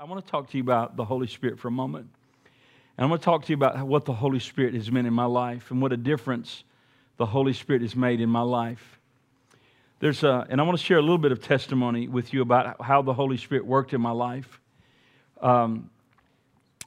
I 0.00 0.04
want 0.04 0.24
to 0.24 0.30
talk 0.30 0.48
to 0.48 0.56
you 0.56 0.62
about 0.62 0.96
the 0.96 1.04
Holy 1.04 1.26
Spirit 1.26 1.58
for 1.58 1.68
a 1.68 1.70
moment. 1.70 2.08
And 2.96 3.04
I'm 3.04 3.10
going 3.10 3.18
to 3.18 3.24
talk 3.24 3.44
to 3.44 3.48
you 3.50 3.54
about 3.54 3.86
what 3.86 4.06
the 4.06 4.14
Holy 4.14 4.38
Spirit 4.38 4.72
has 4.72 4.90
meant 4.90 5.06
in 5.06 5.12
my 5.12 5.26
life 5.26 5.70
and 5.70 5.82
what 5.82 5.92
a 5.92 5.96
difference 5.98 6.64
the 7.18 7.26
Holy 7.26 7.52
Spirit 7.52 7.82
has 7.82 7.94
made 7.94 8.22
in 8.22 8.30
my 8.30 8.40
life. 8.40 8.98
There's 9.98 10.24
a, 10.24 10.46
and 10.48 10.58
I 10.58 10.64
want 10.64 10.78
to 10.78 10.82
share 10.82 10.96
a 10.96 11.02
little 11.02 11.18
bit 11.18 11.32
of 11.32 11.42
testimony 11.42 12.08
with 12.08 12.32
you 12.32 12.40
about 12.40 12.82
how 12.82 13.02
the 13.02 13.12
Holy 13.12 13.36
Spirit 13.36 13.66
worked 13.66 13.92
in 13.92 14.00
my 14.00 14.12
life. 14.12 14.58
Um, 15.42 15.90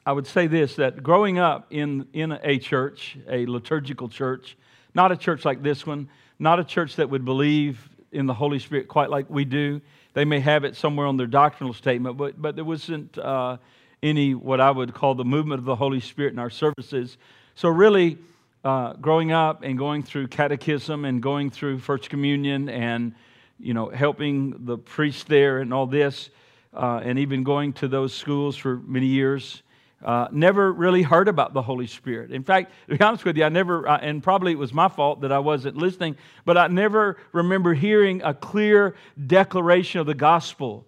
I 0.07 0.11
would 0.11 0.25
say 0.25 0.47
this 0.47 0.77
that 0.77 1.03
growing 1.03 1.37
up 1.37 1.67
in, 1.69 2.07
in 2.13 2.39
a 2.41 2.57
church, 2.57 3.15
a 3.29 3.45
liturgical 3.45 4.09
church, 4.09 4.57
not 4.95 5.11
a 5.11 5.15
church 5.15 5.45
like 5.45 5.61
this 5.61 5.85
one, 5.85 6.09
not 6.39 6.59
a 6.59 6.63
church 6.63 6.95
that 6.95 7.11
would 7.11 7.25
believe 7.25 7.89
in 8.11 8.25
the 8.25 8.33
Holy 8.33 8.57
Spirit 8.57 8.87
quite 8.87 9.11
like 9.11 9.29
we 9.29 9.45
do, 9.45 9.81
they 10.13 10.25
may 10.25 10.39
have 10.39 10.63
it 10.63 10.75
somewhere 10.75 11.07
on 11.07 11.17
their 11.17 11.27
doctrinal 11.27 11.73
statement, 11.73 12.17
but, 12.17 12.41
but 12.41 12.55
there 12.55 12.65
wasn't 12.65 13.17
uh, 13.17 13.57
any 14.01 14.35
what 14.35 14.61
I 14.61 14.69
would 14.69 14.93
call 14.93 15.15
the 15.15 15.25
movement 15.25 15.59
of 15.59 15.65
the 15.65 15.75
Holy 15.75 15.99
Spirit 15.99 16.33
in 16.33 16.39
our 16.39 16.49
services. 16.49 17.17
So, 17.55 17.69
really, 17.69 18.17
uh, 18.63 18.93
growing 18.93 19.31
up 19.31 19.63
and 19.63 19.77
going 19.77 20.03
through 20.03 20.27
catechism 20.27 21.05
and 21.05 21.21
going 21.21 21.49
through 21.49 21.79
First 21.79 22.09
Communion 22.09 22.69
and 22.69 23.13
you 23.59 23.73
know 23.73 23.89
helping 23.89 24.65
the 24.65 24.77
priest 24.77 25.27
there 25.27 25.59
and 25.59 25.73
all 25.73 25.87
this, 25.87 26.29
uh, 26.73 27.01
and 27.03 27.17
even 27.19 27.43
going 27.43 27.73
to 27.73 27.87
those 27.87 28.13
schools 28.13 28.55
for 28.55 28.77
many 28.77 29.07
years, 29.07 29.63
uh, 30.03 30.27
never 30.31 30.71
really 30.71 31.01
heard 31.01 31.27
about 31.27 31.53
the 31.53 31.61
Holy 31.61 31.87
Spirit. 31.87 32.31
In 32.31 32.43
fact, 32.43 32.71
to 32.89 32.97
be 32.97 33.03
honest 33.03 33.25
with 33.25 33.37
you, 33.37 33.43
I 33.43 33.49
never, 33.49 33.87
uh, 33.87 33.97
and 33.97 34.21
probably 34.21 34.51
it 34.51 34.57
was 34.57 34.73
my 34.73 34.89
fault 34.89 35.21
that 35.21 35.31
I 35.31 35.39
wasn't 35.39 35.77
listening, 35.77 36.17
but 36.45 36.57
I 36.57 36.67
never 36.67 37.17
remember 37.31 37.73
hearing 37.73 38.21
a 38.21 38.33
clear 38.33 38.95
declaration 39.25 40.01
of 40.01 40.05
the 40.05 40.13
gospel, 40.13 40.85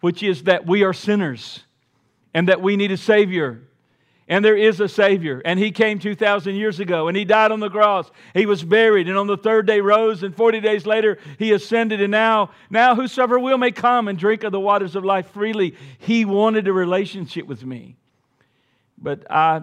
which 0.00 0.22
is 0.22 0.44
that 0.44 0.66
we 0.66 0.84
are 0.84 0.92
sinners 0.92 1.64
and 2.34 2.48
that 2.48 2.60
we 2.60 2.76
need 2.76 2.92
a 2.92 2.96
Savior. 2.96 3.62
And 4.28 4.44
there 4.44 4.56
is 4.56 4.80
a 4.80 4.88
Savior. 4.88 5.40
And 5.44 5.58
He 5.58 5.70
came 5.70 5.98
2,000 5.98 6.54
years 6.54 6.80
ago 6.80 7.08
and 7.08 7.16
He 7.16 7.24
died 7.24 7.52
on 7.52 7.60
the 7.60 7.70
cross. 7.70 8.10
He 8.34 8.46
was 8.46 8.62
buried 8.62 9.08
and 9.08 9.16
on 9.16 9.26
the 9.26 9.36
third 9.36 9.66
day 9.66 9.80
rose 9.80 10.22
and 10.22 10.36
40 10.36 10.60
days 10.60 10.84
later 10.86 11.18
He 11.38 11.52
ascended. 11.52 12.00
And 12.00 12.10
now, 12.10 12.50
now 12.68 12.94
whosoever 12.94 13.38
will 13.38 13.58
may 13.58 13.70
come 13.70 14.08
and 14.08 14.18
drink 14.18 14.44
of 14.44 14.52
the 14.52 14.60
waters 14.60 14.96
of 14.96 15.04
life 15.04 15.30
freely. 15.30 15.76
He 15.98 16.24
wanted 16.24 16.66
a 16.66 16.72
relationship 16.72 17.46
with 17.46 17.64
me. 17.64 17.96
But 18.98 19.30
I, 19.30 19.62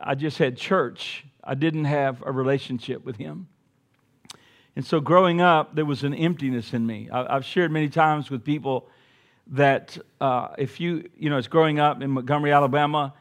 I 0.00 0.14
just 0.14 0.38
had 0.38 0.56
church. 0.56 1.24
I 1.42 1.54
didn't 1.54 1.84
have 1.84 2.22
a 2.24 2.32
relationship 2.32 3.04
with 3.04 3.16
him. 3.16 3.48
And 4.76 4.84
so 4.84 5.00
growing 5.00 5.40
up, 5.40 5.74
there 5.74 5.84
was 5.84 6.02
an 6.02 6.14
emptiness 6.14 6.72
in 6.72 6.86
me. 6.86 7.08
I, 7.10 7.34
have 7.34 7.44
shared 7.44 7.70
many 7.70 7.88
times 7.88 8.30
with 8.30 8.44
people 8.44 8.88
that 9.48 9.96
uh, 10.20 10.48
if 10.58 10.80
you, 10.80 11.08
you 11.16 11.30
know, 11.30 11.36
as 11.36 11.46
growing 11.46 11.78
up 11.78 12.02
in 12.02 12.10
Montgomery, 12.10 12.52
Alabama, 12.52 13.14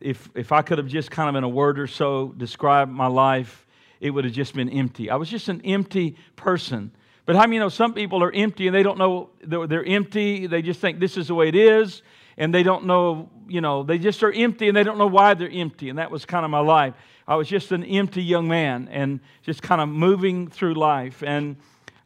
if, 0.00 0.30
if 0.34 0.52
I 0.52 0.62
could 0.62 0.78
have 0.78 0.86
just 0.86 1.10
kind 1.10 1.28
of 1.28 1.34
in 1.36 1.44
a 1.44 1.48
word 1.48 1.78
or 1.78 1.86
so 1.86 2.28
described 2.36 2.90
my 2.90 3.06
life, 3.06 3.66
it 4.00 4.10
would 4.10 4.24
have 4.24 4.34
just 4.34 4.54
been 4.54 4.68
empty. 4.68 5.10
I 5.10 5.16
was 5.16 5.28
just 5.28 5.48
an 5.48 5.60
empty 5.64 6.16
person. 6.36 6.92
But 7.24 7.36
how 7.36 7.42
many 7.42 7.54
you 7.54 7.60
know 7.60 7.68
some 7.68 7.94
people 7.94 8.22
are 8.22 8.32
empty 8.32 8.66
and 8.66 8.74
they 8.74 8.82
don't 8.82 8.98
know 8.98 9.30
they're, 9.42 9.66
they're 9.66 9.84
empty? 9.84 10.46
They 10.46 10.60
just 10.60 10.80
think 10.80 10.98
this 10.98 11.16
is 11.16 11.28
the 11.28 11.34
way 11.34 11.48
it 11.48 11.54
is 11.54 12.02
and 12.36 12.54
they 12.54 12.62
don't 12.62 12.86
know, 12.86 13.28
you 13.48 13.60
know, 13.60 13.82
they 13.82 13.98
just 13.98 14.22
are 14.22 14.32
empty 14.32 14.68
and 14.68 14.76
they 14.76 14.82
don't 14.82 14.98
know 14.98 15.06
why 15.06 15.34
they're 15.34 15.50
empty. 15.50 15.88
And 15.88 15.98
that 15.98 16.10
was 16.10 16.24
kind 16.24 16.44
of 16.44 16.50
my 16.50 16.60
life. 16.60 16.94
I 17.26 17.36
was 17.36 17.48
just 17.48 17.72
an 17.72 17.84
empty 17.84 18.22
young 18.22 18.48
man 18.48 18.88
and 18.90 19.20
just 19.42 19.62
kind 19.62 19.80
of 19.80 19.88
moving 19.88 20.48
through 20.48 20.74
life. 20.74 21.22
And 21.24 21.56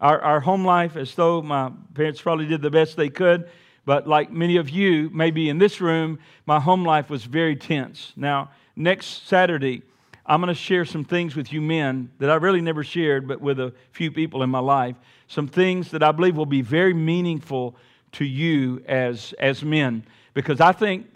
our, 0.01 0.21
our 0.21 0.41
home 0.41 0.65
life, 0.65 0.97
as 0.97 1.15
though 1.15 1.43
my 1.43 1.71
parents 1.95 2.21
probably 2.21 2.47
did 2.47 2.63
the 2.63 2.71
best 2.71 2.97
they 2.97 3.09
could, 3.09 3.49
but 3.85 4.07
like 4.07 4.31
many 4.31 4.57
of 4.57 4.69
you, 4.69 5.11
maybe 5.13 5.49
in 5.49 5.59
this 5.59 5.81
room, 5.81 6.19
my 6.45 6.61
home 6.61 6.85
life 6.85 7.09
was 7.09 7.25
very 7.25 7.57
tense. 7.57 8.13
Now, 8.17 8.51
next 8.75 9.27
Saturday, 9.27 9.83
I'm 10.27 10.41
going 10.41 10.53
to 10.53 10.61
share 10.61 10.85
some 10.85 11.05
things 11.05 11.37
with 11.37 11.53
you 11.53 11.63
men 11.63 12.11
that 12.19 12.29
I 12.29 12.35
really 12.35 12.61
never 12.61 12.83
shared, 12.83 13.29
but 13.29 13.41
with 13.41 13.61
a 13.61 13.73
few 13.93 14.11
people 14.11 14.43
in 14.43 14.51
my 14.51 14.59
life. 14.59 14.97
Some 15.29 15.47
things 15.47 15.93
that 15.93 16.03
I 16.03 16.11
believe 16.11 16.37
will 16.37 16.47
be 16.47 16.63
very 16.63 16.93
meaningful 16.93 17.77
to 18.13 18.25
you 18.25 18.83
as, 18.87 19.35
as 19.39 19.63
men. 19.63 20.05
Because 20.37 20.61
I 20.61 20.73
think, 20.73 21.07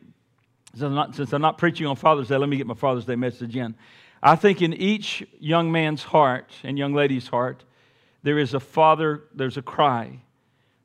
since 0.70 0.82
I'm, 0.82 0.94
not, 0.94 1.14
since 1.14 1.34
I'm 1.34 1.42
not 1.42 1.58
preaching 1.58 1.86
on 1.86 1.94
Father's 1.94 2.28
Day, 2.28 2.38
let 2.38 2.48
me 2.48 2.56
get 2.56 2.66
my 2.66 2.72
Father's 2.72 3.04
Day 3.04 3.16
message 3.16 3.54
in. 3.54 3.74
I 4.22 4.34
think 4.34 4.62
in 4.62 4.72
each 4.72 5.22
young 5.38 5.70
man's 5.70 6.02
heart 6.02 6.50
and 6.64 6.78
young 6.78 6.94
lady's 6.94 7.28
heart, 7.28 7.62
there 8.22 8.38
is 8.38 8.54
a 8.54 8.60
father, 8.60 9.24
there's 9.34 9.58
a 9.58 9.62
cry. 9.62 10.20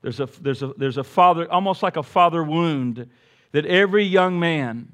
There's 0.01 0.19
a, 0.19 0.27
there's 0.41 0.61
a, 0.63 0.73
there's 0.75 0.97
a 0.97 1.03
father, 1.05 1.49
almost 1.49 1.81
like 1.81 1.95
a 1.95 2.03
father 2.03 2.43
wound, 2.43 3.09
that 3.53 3.65
every 3.65 4.03
young 4.03 4.37
man 4.37 4.91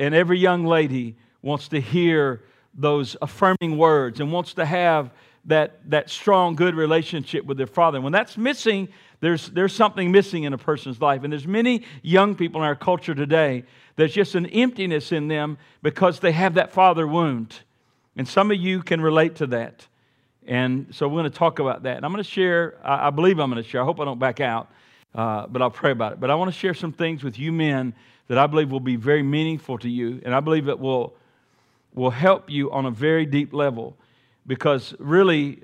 and 0.00 0.12
every 0.12 0.40
young 0.40 0.64
lady 0.64 1.14
wants 1.42 1.68
to 1.68 1.80
hear 1.80 2.42
those 2.74 3.16
affirming 3.22 3.78
words 3.78 4.18
and 4.18 4.32
wants 4.32 4.52
to 4.54 4.66
have 4.66 5.12
that, 5.46 5.78
that 5.90 6.10
strong, 6.10 6.54
good 6.54 6.74
relationship 6.74 7.44
with 7.44 7.56
their 7.56 7.66
father. 7.66 7.98
And 7.98 8.04
when 8.04 8.12
that's 8.12 8.36
missing, 8.36 8.88
there's, 9.20 9.48
there's 9.50 9.74
something 9.74 10.10
missing 10.10 10.44
in 10.44 10.52
a 10.52 10.58
person's 10.58 11.00
life. 11.00 11.22
And 11.22 11.32
there's 11.32 11.46
many 11.46 11.84
young 12.02 12.34
people 12.34 12.62
in 12.62 12.66
our 12.66 12.76
culture 12.76 13.14
today, 13.14 13.64
there's 13.96 14.12
just 14.12 14.34
an 14.34 14.46
emptiness 14.46 15.12
in 15.12 15.28
them 15.28 15.56
because 15.82 16.20
they 16.20 16.32
have 16.32 16.54
that 16.54 16.72
father 16.72 17.06
wound. 17.06 17.60
And 18.16 18.26
some 18.26 18.50
of 18.50 18.56
you 18.56 18.82
can 18.82 19.00
relate 19.00 19.36
to 19.36 19.46
that. 19.48 19.86
And 20.46 20.88
so 20.90 21.08
we're 21.08 21.22
going 21.22 21.30
to 21.30 21.38
talk 21.38 21.58
about 21.58 21.84
that. 21.84 21.96
And 21.96 22.04
I'm 22.04 22.12
going 22.12 22.22
to 22.22 22.30
share, 22.30 22.76
I, 22.82 23.08
I 23.08 23.10
believe 23.10 23.38
I'm 23.38 23.50
going 23.50 23.62
to 23.62 23.68
share, 23.68 23.82
I 23.82 23.84
hope 23.84 24.00
I 24.00 24.04
don't 24.04 24.18
back 24.18 24.40
out, 24.40 24.70
uh, 25.14 25.46
but 25.46 25.62
I'll 25.62 25.70
pray 25.70 25.92
about 25.92 26.12
it. 26.12 26.20
But 26.20 26.30
I 26.30 26.34
want 26.34 26.52
to 26.52 26.58
share 26.58 26.74
some 26.74 26.92
things 26.92 27.22
with 27.22 27.38
you 27.38 27.52
men 27.52 27.94
that 28.28 28.38
I 28.38 28.46
believe 28.46 28.70
will 28.70 28.80
be 28.80 28.96
very 28.96 29.22
meaningful 29.22 29.78
to 29.78 29.88
you. 29.88 30.20
And 30.24 30.34
I 30.34 30.40
believe 30.40 30.68
it 30.68 30.78
will, 30.78 31.14
will 31.94 32.10
help 32.10 32.50
you 32.50 32.70
on 32.72 32.86
a 32.86 32.90
very 32.90 33.26
deep 33.26 33.52
level 33.52 33.96
because 34.46 34.94
really, 34.98 35.62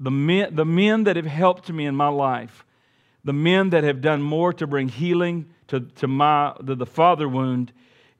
the 0.00 0.10
men, 0.10 0.54
the 0.54 0.64
men 0.64 1.04
that 1.04 1.16
have 1.16 1.26
helped 1.26 1.70
me 1.70 1.86
in 1.86 1.94
my 1.94 2.08
life, 2.08 2.64
the 3.24 3.32
men 3.32 3.70
that 3.70 3.84
have 3.84 4.00
done 4.00 4.22
more 4.22 4.52
to 4.54 4.66
bring 4.66 4.88
healing 4.88 5.46
to, 5.68 5.80
to 5.80 6.08
my, 6.08 6.54
the, 6.60 6.74
the 6.74 6.86
father 6.86 7.28
wound, 7.28 7.72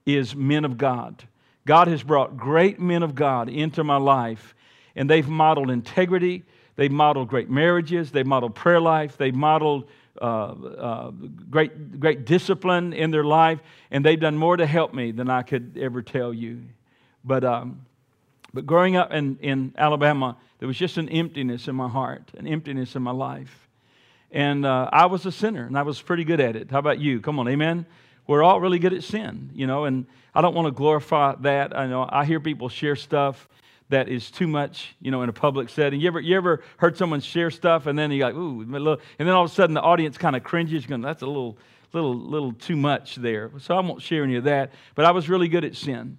is 0.06 0.34
men 0.34 0.65
of 0.65 0.78
God. 0.78 1.25
God 1.67 1.89
has 1.89 2.03
brought 2.03 2.37
great 2.37 2.81
men 2.81 3.03
of 3.03 3.15
God 3.15 3.49
into 3.49 3.84
my 3.84 3.97
life, 3.97 4.55
and 4.97 5.09
they've 5.09 5.28
modeled 5.28 5.71
integrity. 5.71 6.44
They've 6.77 6.91
modeled 6.91 7.29
great 7.29 7.50
marriages. 7.50 8.11
They've 8.11 8.27
modeled 8.27 8.55
prayer 8.55 8.81
life. 8.81 9.17
They've 9.17 9.34
modeled 9.34 9.89
uh, 10.21 10.25
uh, 10.25 11.11
great, 11.50 12.00
great 12.00 12.25
discipline 12.25 12.93
in 12.93 13.11
their 13.11 13.25
life, 13.25 13.61
and 13.91 14.05
they've 14.05 14.21
done 14.21 14.37
more 14.37 14.56
to 14.56 14.67
help 14.67 14.93
me 14.93 15.12
than 15.12 15.31
I 15.31 15.43
could 15.43 15.79
ever 15.81 16.03
tell 16.03 16.33
you. 16.33 16.62
But 17.25 17.44
um, 17.44 17.87
but 18.55 18.67
growing 18.67 18.97
up 18.97 19.13
in, 19.13 19.39
in 19.41 19.75
Alabama, 19.77 20.37
there 20.59 20.69
was 20.69 20.77
just 20.77 20.97
an 20.99 21.09
emptiness 21.09 21.69
in 21.69 21.75
my 21.75 21.89
heart, 21.89 22.31
an 22.37 22.47
emptiness 22.47 22.95
in 22.95 23.03
my 23.03 23.11
life. 23.11 23.69
And 24.31 24.65
uh, 24.65 24.89
I 24.93 25.07
was 25.07 25.27
a 25.27 25.33
sinner, 25.33 25.65
and 25.65 25.77
I 25.77 25.83
was 25.83 26.01
pretty 26.01 26.25
good 26.25 26.41
at 26.41 26.57
it. 26.57 26.71
How 26.71 26.79
about 26.79 26.99
you? 26.99 27.21
Come 27.21 27.39
on, 27.39 27.49
amen? 27.49 27.87
We're 28.27 28.43
all 28.43 28.61
really 28.61 28.79
good 28.79 28.93
at 28.93 29.03
sin, 29.03 29.51
you 29.55 29.67
know, 29.67 29.85
and 29.85 30.07
I 30.35 30.41
don't 30.41 30.55
want 30.55 30.67
to 30.67 30.73
glorify 30.73 31.35
that. 31.41 31.77
I 31.77 31.87
know 31.87 32.09
I 32.09 32.25
hear 32.25 32.41
people 32.41 32.69
share 32.69 32.97
stuff 32.97 33.49
that 33.89 34.09
is 34.09 34.31
too 34.31 34.47
much, 34.47 34.95
you 35.01 35.11
know, 35.11 35.23
in 35.23 35.29
a 35.29 35.33
public 35.33 35.69
setting. 35.69 36.01
You 36.01 36.07
ever, 36.07 36.21
you 36.21 36.37
ever 36.37 36.62
heard 36.79 36.97
someone 36.97 37.21
share 37.21 37.51
stuff 37.51 37.87
and 37.87 37.99
then 37.99 38.11
you're 38.11 38.27
like, 38.27 38.35
ooh, 38.35 38.62
and 38.62 38.73
then 39.19 39.29
all 39.29 39.45
of 39.45 39.51
a 39.51 39.55
sudden 39.55 39.75
the 39.75 39.83
audience 39.83 40.17
kind 40.17 40.35
of 40.35 40.43
cringes, 40.43 40.87
going, 40.87 41.03
that's 41.03 41.23
a 41.23 41.27
little, 41.27 41.59
little, 41.93 42.15
little 42.15 42.53
too 42.53 42.77
much 42.77 43.17
there. 43.17 43.51
So 43.59 43.77
I 43.77 43.81
won't 43.81 44.01
share 44.01 44.25
any 44.25 44.37
of 44.37 44.45
that. 44.45 44.73
But 44.95 45.05
I 45.05 45.11
was 45.11 45.29
really 45.29 45.49
good 45.49 45.65
at 45.65 45.77
sin 45.77 46.17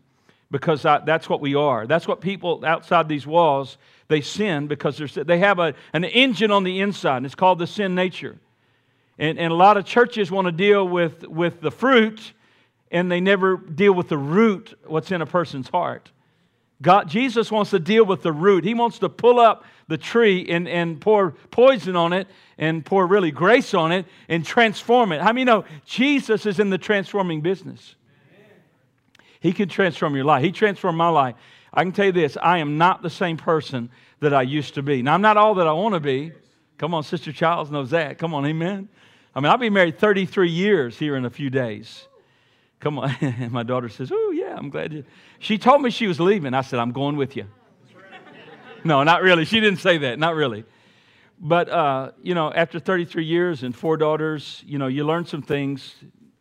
because 0.53 0.85
I, 0.85 0.99
that's 0.99 1.27
what 1.27 1.41
we 1.41 1.55
are. 1.55 1.87
That's 1.87 2.07
what 2.07 2.21
people 2.21 2.63
outside 2.63 3.09
these 3.09 3.25
walls, 3.25 3.79
they 4.07 4.21
sin 4.21 4.67
because 4.67 4.99
they 5.15 5.39
have 5.39 5.57
a, 5.57 5.73
an 5.93 6.03
engine 6.03 6.51
on 6.51 6.63
the 6.63 6.79
inside, 6.79 7.17
and 7.17 7.25
it's 7.25 7.33
called 7.33 7.57
the 7.57 7.65
sin 7.65 7.95
nature. 7.95 8.37
And, 9.17 9.39
and 9.39 9.51
a 9.51 9.55
lot 9.55 9.77
of 9.77 9.85
churches 9.85 10.29
want 10.29 10.45
to 10.45 10.51
deal 10.51 10.87
with, 10.87 11.27
with 11.27 11.59
the 11.59 11.71
fruit, 11.71 12.33
and 12.91 13.11
they 13.11 13.19
never 13.19 13.57
deal 13.57 13.93
with 13.93 14.09
the 14.09 14.17
root, 14.17 14.77
what's 14.85 15.11
in 15.11 15.23
a 15.23 15.25
person's 15.25 15.69
heart. 15.69 16.11
God, 16.83 17.09
Jesus 17.09 17.51
wants 17.51 17.71
to 17.71 17.79
deal 17.79 18.05
with 18.05 18.21
the 18.21 18.31
root. 18.31 18.63
He 18.63 18.75
wants 18.75 18.99
to 18.99 19.09
pull 19.09 19.39
up 19.39 19.65
the 19.87 19.97
tree 19.97 20.45
and, 20.49 20.67
and 20.67 21.01
pour 21.01 21.31
poison 21.49 21.95
on 21.95 22.13
it 22.13 22.27
and 22.59 22.85
pour 22.85 23.07
really 23.07 23.31
grace 23.31 23.73
on 23.73 23.91
it 23.91 24.05
and 24.29 24.45
transform 24.45 25.13
it. 25.13 25.21
How 25.21 25.33
many 25.33 25.45
know 25.45 25.65
Jesus 25.83 26.45
is 26.45 26.59
in 26.59 26.69
the 26.69 26.77
transforming 26.77 27.41
business? 27.41 27.95
He 29.43 29.51
can 29.51 29.67
transform 29.67 30.15
your 30.15 30.23
life. 30.23 30.41
He 30.41 30.53
transformed 30.53 30.97
my 30.97 31.09
life. 31.09 31.35
I 31.73 31.83
can 31.83 31.91
tell 31.91 32.05
you 32.05 32.13
this 32.13 32.37
I 32.41 32.59
am 32.59 32.77
not 32.77 33.01
the 33.01 33.09
same 33.09 33.35
person 33.35 33.89
that 34.21 34.33
I 34.33 34.41
used 34.41 34.75
to 34.75 34.81
be. 34.81 35.01
Now, 35.01 35.15
I'm 35.15 35.21
not 35.21 35.35
all 35.35 35.55
that 35.55 35.67
I 35.67 35.73
want 35.73 35.95
to 35.95 35.99
be. 35.99 36.31
Come 36.77 36.93
on, 36.93 37.03
Sister 37.03 37.33
Chiles 37.33 37.69
knows 37.69 37.89
that. 37.89 38.17
Come 38.17 38.33
on, 38.33 38.45
amen. 38.45 38.87
I 39.35 39.41
mean, 39.41 39.51
I'll 39.51 39.57
be 39.57 39.69
married 39.69 39.99
33 39.99 40.49
years 40.49 40.97
here 40.97 41.17
in 41.17 41.25
a 41.25 41.29
few 41.29 41.49
days. 41.49 42.07
Come 42.79 42.97
on. 42.97 43.13
And 43.19 43.51
my 43.51 43.63
daughter 43.63 43.89
says, 43.89 44.13
Oh, 44.13 44.31
yeah, 44.31 44.55
I'm 44.55 44.69
glad 44.69 44.93
you. 44.93 45.03
She 45.39 45.57
told 45.57 45.81
me 45.81 45.89
she 45.89 46.07
was 46.07 46.21
leaving. 46.21 46.53
I 46.53 46.61
said, 46.61 46.79
I'm 46.79 46.93
going 46.93 47.17
with 47.17 47.35
you. 47.35 47.45
no, 48.85 49.03
not 49.03 49.23
really. 49.23 49.43
She 49.43 49.59
didn't 49.59 49.79
say 49.79 49.97
that. 49.97 50.19
Not 50.19 50.35
really. 50.35 50.63
But, 51.37 51.67
uh, 51.67 52.11
you 52.21 52.33
know, 52.33 52.49
after 52.53 52.79
33 52.79 53.25
years 53.25 53.63
and 53.63 53.75
four 53.75 53.97
daughters, 53.97 54.63
you 54.65 54.77
know, 54.77 54.87
you 54.87 55.03
learn 55.03 55.25
some 55.25 55.41
things. 55.41 55.95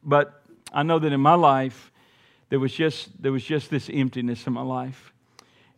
But 0.05 0.41
I 0.73 0.85
know 0.85 1.01
that 1.01 1.13
in 1.13 1.21
my 1.21 1.35
life, 1.35 1.92
there 2.53 2.61
was 2.61 2.75
just, 2.75 3.09
there 3.23 3.33
was 3.33 3.43
just 3.43 3.71
this 3.71 3.89
emptiness 3.91 4.47
in 4.47 4.53
my 4.53 4.61
life. 4.61 5.15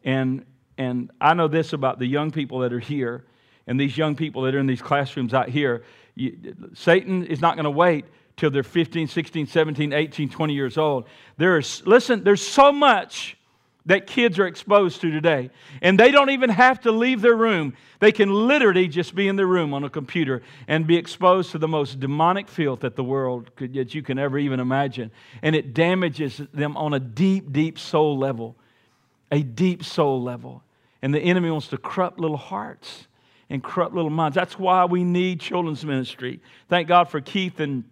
And, 0.02 0.44
and 0.76 1.12
I 1.20 1.32
know 1.32 1.46
this 1.46 1.72
about 1.72 2.00
the 2.00 2.06
young 2.06 2.32
people 2.32 2.58
that 2.58 2.72
are 2.72 2.80
here 2.80 3.24
and 3.68 3.78
these 3.78 3.96
young 3.96 4.16
people 4.16 4.42
that 4.42 4.56
are 4.56 4.58
in 4.58 4.66
these 4.66 4.82
classrooms 4.82 5.32
out 5.32 5.48
here. 5.48 5.84
You, 6.16 6.36
Satan 6.74 7.26
is 7.26 7.40
not 7.40 7.54
going 7.54 7.62
to 7.62 7.70
wait 7.70 8.06
till 8.36 8.50
they're 8.50 8.64
15, 8.64 9.06
16, 9.06 9.46
17, 9.46 9.92
18, 9.92 10.28
20 10.28 10.52
years 10.52 10.76
old. 10.76 11.04
There's, 11.36 11.86
listen, 11.86 12.24
there's 12.24 12.44
so 12.44 12.72
much 12.72 13.36
that 13.86 14.06
kids 14.06 14.38
are 14.38 14.46
exposed 14.46 15.00
to 15.02 15.10
today. 15.10 15.50
And 15.82 16.00
they 16.00 16.10
don't 16.10 16.30
even 16.30 16.50
have 16.50 16.80
to 16.82 16.92
leave 16.92 17.20
their 17.20 17.34
room. 17.34 17.74
They 18.00 18.12
can 18.12 18.32
literally 18.32 18.88
just 18.88 19.14
be 19.14 19.28
in 19.28 19.36
their 19.36 19.46
room 19.46 19.74
on 19.74 19.84
a 19.84 19.90
computer 19.90 20.42
and 20.66 20.86
be 20.86 20.96
exposed 20.96 21.50
to 21.52 21.58
the 21.58 21.68
most 21.68 22.00
demonic 22.00 22.48
filth 22.48 22.80
that 22.80 22.96
the 22.96 23.04
world 23.04 23.54
could, 23.56 23.74
that 23.74 23.94
you 23.94 24.02
can 24.02 24.18
ever 24.18 24.38
even 24.38 24.58
imagine. 24.58 25.10
And 25.42 25.54
it 25.54 25.74
damages 25.74 26.40
them 26.52 26.76
on 26.76 26.94
a 26.94 27.00
deep, 27.00 27.52
deep 27.52 27.78
soul 27.78 28.16
level. 28.16 28.56
A 29.30 29.42
deep 29.42 29.84
soul 29.84 30.22
level. 30.22 30.62
And 31.02 31.12
the 31.12 31.20
enemy 31.20 31.50
wants 31.50 31.68
to 31.68 31.76
corrupt 31.76 32.18
little 32.18 32.38
hearts 32.38 33.06
and 33.50 33.62
corrupt 33.62 33.94
little 33.94 34.10
minds. 34.10 34.34
That's 34.34 34.58
why 34.58 34.86
we 34.86 35.04
need 35.04 35.40
children's 35.40 35.84
ministry. 35.84 36.40
Thank 36.70 36.88
God 36.88 37.10
for 37.10 37.20
Keith 37.20 37.60
and 37.60 37.84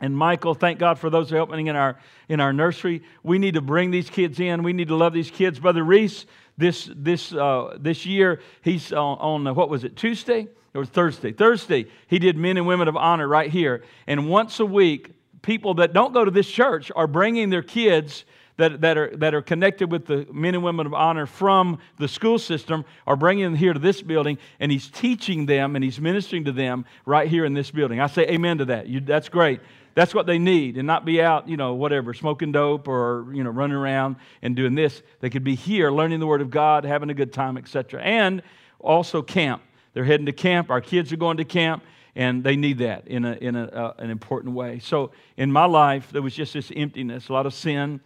and 0.00 0.16
Michael, 0.16 0.54
thank 0.54 0.78
God 0.78 0.98
for 0.98 1.08
those 1.08 1.30
helping 1.30 1.66
in 1.66 1.76
our 1.76 1.98
in 2.28 2.40
our 2.40 2.52
nursery. 2.52 3.02
We 3.22 3.38
need 3.38 3.54
to 3.54 3.62
bring 3.62 3.90
these 3.90 4.10
kids 4.10 4.40
in. 4.40 4.62
We 4.62 4.72
need 4.72 4.88
to 4.88 4.96
love 4.96 5.12
these 5.12 5.30
kids. 5.30 5.58
Brother 5.58 5.84
Reese, 5.84 6.26
this 6.58 6.90
this 6.94 7.32
uh, 7.32 7.76
this 7.80 8.04
year, 8.04 8.40
he's 8.62 8.92
on, 8.92 9.18
on 9.18 9.46
uh, 9.46 9.54
what 9.54 9.70
was 9.70 9.84
it 9.84 9.96
Tuesday 9.96 10.48
or 10.74 10.84
Thursday? 10.84 11.32
Thursday, 11.32 11.86
he 12.08 12.18
did 12.18 12.36
Men 12.36 12.56
and 12.56 12.66
Women 12.66 12.88
of 12.88 12.96
Honor 12.96 13.26
right 13.26 13.50
here. 13.50 13.84
And 14.06 14.28
once 14.28 14.60
a 14.60 14.66
week, 14.66 15.12
people 15.42 15.74
that 15.74 15.92
don't 15.92 16.12
go 16.12 16.24
to 16.24 16.30
this 16.30 16.50
church 16.50 16.92
are 16.94 17.06
bringing 17.06 17.50
their 17.50 17.62
kids 17.62 18.24
that, 18.56 18.80
that, 18.80 18.96
are, 18.96 19.14
that 19.16 19.34
are 19.34 19.42
connected 19.42 19.90
with 19.90 20.06
the 20.06 20.26
men 20.32 20.54
and 20.54 20.64
women 20.64 20.86
of 20.86 20.94
honor 20.94 21.26
from 21.26 21.78
the 21.98 22.08
school 22.08 22.38
system 22.38 22.84
are 23.06 23.16
bringing 23.16 23.44
them 23.44 23.54
here 23.54 23.72
to 23.72 23.78
this 23.78 24.02
building, 24.02 24.38
and 24.60 24.72
he's 24.72 24.88
teaching 24.88 25.46
them 25.46 25.76
and 25.76 25.84
he's 25.84 26.00
ministering 26.00 26.44
to 26.44 26.52
them 26.52 26.84
right 27.04 27.28
here 27.28 27.44
in 27.44 27.54
this 27.54 27.70
building. 27.70 28.00
I 28.00 28.06
say 28.06 28.22
amen 28.28 28.58
to 28.58 28.64
that. 28.66 28.86
You, 28.86 29.00
that's 29.00 29.28
great. 29.28 29.60
That's 29.96 30.14
what 30.14 30.26
they 30.26 30.38
need, 30.38 30.76
and 30.76 30.86
not 30.86 31.06
be 31.06 31.22
out, 31.22 31.48
you 31.48 31.56
know, 31.56 31.72
whatever, 31.72 32.12
smoking 32.12 32.52
dope 32.52 32.86
or, 32.86 33.26
you 33.32 33.42
know, 33.42 33.48
running 33.48 33.78
around 33.78 34.16
and 34.42 34.54
doing 34.54 34.74
this. 34.74 35.02
They 35.20 35.30
could 35.30 35.42
be 35.42 35.54
here 35.54 35.90
learning 35.90 36.20
the 36.20 36.26
Word 36.26 36.42
of 36.42 36.50
God, 36.50 36.84
having 36.84 37.08
a 37.08 37.14
good 37.14 37.32
time, 37.32 37.56
etc. 37.56 38.02
And 38.02 38.42
also 38.78 39.22
camp. 39.22 39.62
They're 39.94 40.04
heading 40.04 40.26
to 40.26 40.32
camp. 40.32 40.70
Our 40.70 40.82
kids 40.82 41.14
are 41.14 41.16
going 41.16 41.38
to 41.38 41.46
camp 41.46 41.82
and 42.14 42.44
they 42.44 42.56
need 42.56 42.78
that 42.78 43.08
in, 43.08 43.24
a, 43.24 43.32
in 43.32 43.56
a, 43.56 43.64
uh, 43.64 43.94
an 43.96 44.10
important 44.10 44.54
way. 44.54 44.80
So 44.80 45.12
in 45.38 45.50
my 45.50 45.64
life, 45.64 46.10
there 46.12 46.20
was 46.20 46.34
just 46.34 46.52
this 46.52 46.70
emptiness, 46.76 47.30
a 47.30 47.32
lot 47.32 47.46
of 47.46 47.54
sin, 47.54 48.00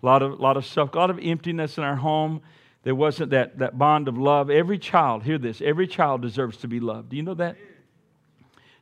a 0.00 0.06
lot 0.06 0.22
of, 0.22 0.38
lot 0.38 0.56
of 0.56 0.64
stuff, 0.64 0.94
a 0.94 0.96
lot 0.96 1.10
of 1.10 1.18
emptiness 1.20 1.76
in 1.76 1.82
our 1.82 1.96
home. 1.96 2.40
There 2.84 2.94
wasn't 2.94 3.30
that, 3.30 3.58
that 3.58 3.76
bond 3.76 4.06
of 4.06 4.16
love. 4.16 4.48
Every 4.48 4.78
child, 4.78 5.24
hear 5.24 5.38
this, 5.38 5.60
every 5.60 5.88
child 5.88 6.22
deserves 6.22 6.58
to 6.58 6.68
be 6.68 6.78
loved. 6.78 7.08
Do 7.08 7.16
you 7.16 7.24
know 7.24 7.34
that? 7.34 7.56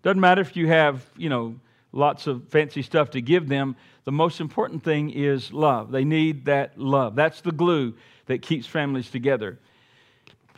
Doesn't 0.02 0.20
matter 0.20 0.42
if 0.42 0.56
you 0.56 0.66
have, 0.68 1.04
you 1.16 1.30
know, 1.30 1.56
lots 1.92 2.26
of 2.26 2.48
fancy 2.48 2.82
stuff 2.82 3.10
to 3.10 3.20
give 3.20 3.48
them. 3.48 3.76
The 4.04 4.12
most 4.12 4.40
important 4.40 4.82
thing 4.82 5.10
is 5.10 5.52
love. 5.52 5.90
They 5.90 6.04
need 6.04 6.46
that 6.46 6.78
love. 6.78 7.14
That's 7.14 7.40
the 7.40 7.52
glue 7.52 7.94
that 8.26 8.42
keeps 8.42 8.66
families 8.66 9.10
together. 9.10 9.58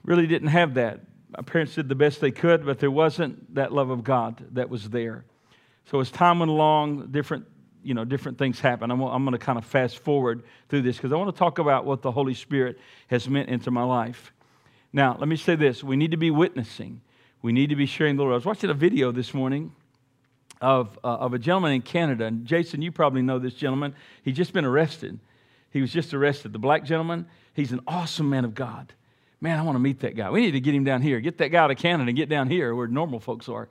Really 0.04 0.26
didn't 0.26 0.48
have 0.48 0.74
that. 0.74 1.00
My 1.36 1.42
parents 1.42 1.74
did 1.74 1.88
the 1.88 1.94
best 1.94 2.20
they 2.20 2.30
could, 2.30 2.66
but 2.66 2.78
there 2.78 2.90
wasn't 2.90 3.54
that 3.54 3.72
love 3.72 3.90
of 3.90 4.04
God 4.04 4.44
that 4.52 4.68
was 4.68 4.90
there. 4.90 5.24
So 5.86 6.00
as 6.00 6.10
time 6.10 6.40
went 6.40 6.50
along, 6.50 7.08
different 7.10 7.46
you 7.82 7.94
know 7.94 8.04
different 8.04 8.38
things 8.38 8.60
happen. 8.60 8.90
I'm, 8.90 9.00
I'm 9.00 9.24
going 9.24 9.32
to 9.32 9.44
kind 9.44 9.58
of 9.58 9.64
fast 9.64 9.98
forward 9.98 10.44
through 10.68 10.82
this 10.82 10.96
because 10.96 11.12
I 11.12 11.16
want 11.16 11.34
to 11.34 11.38
talk 11.38 11.58
about 11.58 11.84
what 11.84 12.02
the 12.02 12.12
Holy 12.12 12.34
Spirit 12.34 12.78
has 13.08 13.28
meant 13.28 13.48
into 13.48 13.70
my 13.70 13.82
life. 13.82 14.32
Now, 14.92 15.16
let 15.18 15.28
me 15.28 15.36
say 15.36 15.56
this: 15.56 15.82
we 15.82 15.96
need 15.96 16.10
to 16.12 16.16
be 16.16 16.30
witnessing. 16.30 17.00
We 17.40 17.52
need 17.52 17.70
to 17.70 17.76
be 17.76 17.86
sharing 17.86 18.16
the 18.16 18.22
Lord. 18.22 18.32
I 18.32 18.36
was 18.36 18.44
watching 18.44 18.70
a 18.70 18.74
video 18.74 19.10
this 19.10 19.34
morning 19.34 19.74
of, 20.62 20.98
uh, 21.02 21.08
of 21.08 21.34
a 21.34 21.38
gentleman 21.38 21.72
in 21.72 21.82
Canada, 21.82 22.24
and 22.24 22.46
Jason, 22.46 22.80
you 22.80 22.92
probably 22.92 23.20
know 23.20 23.38
this 23.38 23.52
gentleman. 23.52 23.94
He's 24.22 24.36
just 24.36 24.52
been 24.52 24.64
arrested. 24.64 25.18
He 25.70 25.80
was 25.80 25.92
just 25.92 26.14
arrested. 26.14 26.52
The 26.52 26.58
black 26.58 26.84
gentleman. 26.84 27.26
He's 27.52 27.72
an 27.72 27.80
awesome 27.86 28.30
man 28.30 28.44
of 28.44 28.54
God. 28.54 28.92
Man, 29.40 29.58
I 29.58 29.62
want 29.62 29.74
to 29.74 29.80
meet 29.80 30.00
that 30.00 30.16
guy. 30.16 30.30
We 30.30 30.40
need 30.40 30.52
to 30.52 30.60
get 30.60 30.72
him 30.72 30.84
down 30.84 31.02
here. 31.02 31.18
Get 31.18 31.38
that 31.38 31.48
guy 31.48 31.58
out 31.58 31.72
of 31.72 31.76
Canada 31.76 32.08
and 32.08 32.16
get 32.16 32.28
down 32.28 32.48
here 32.48 32.74
where 32.74 32.86
normal 32.86 33.18
folks 33.18 33.48
are. 33.48 33.68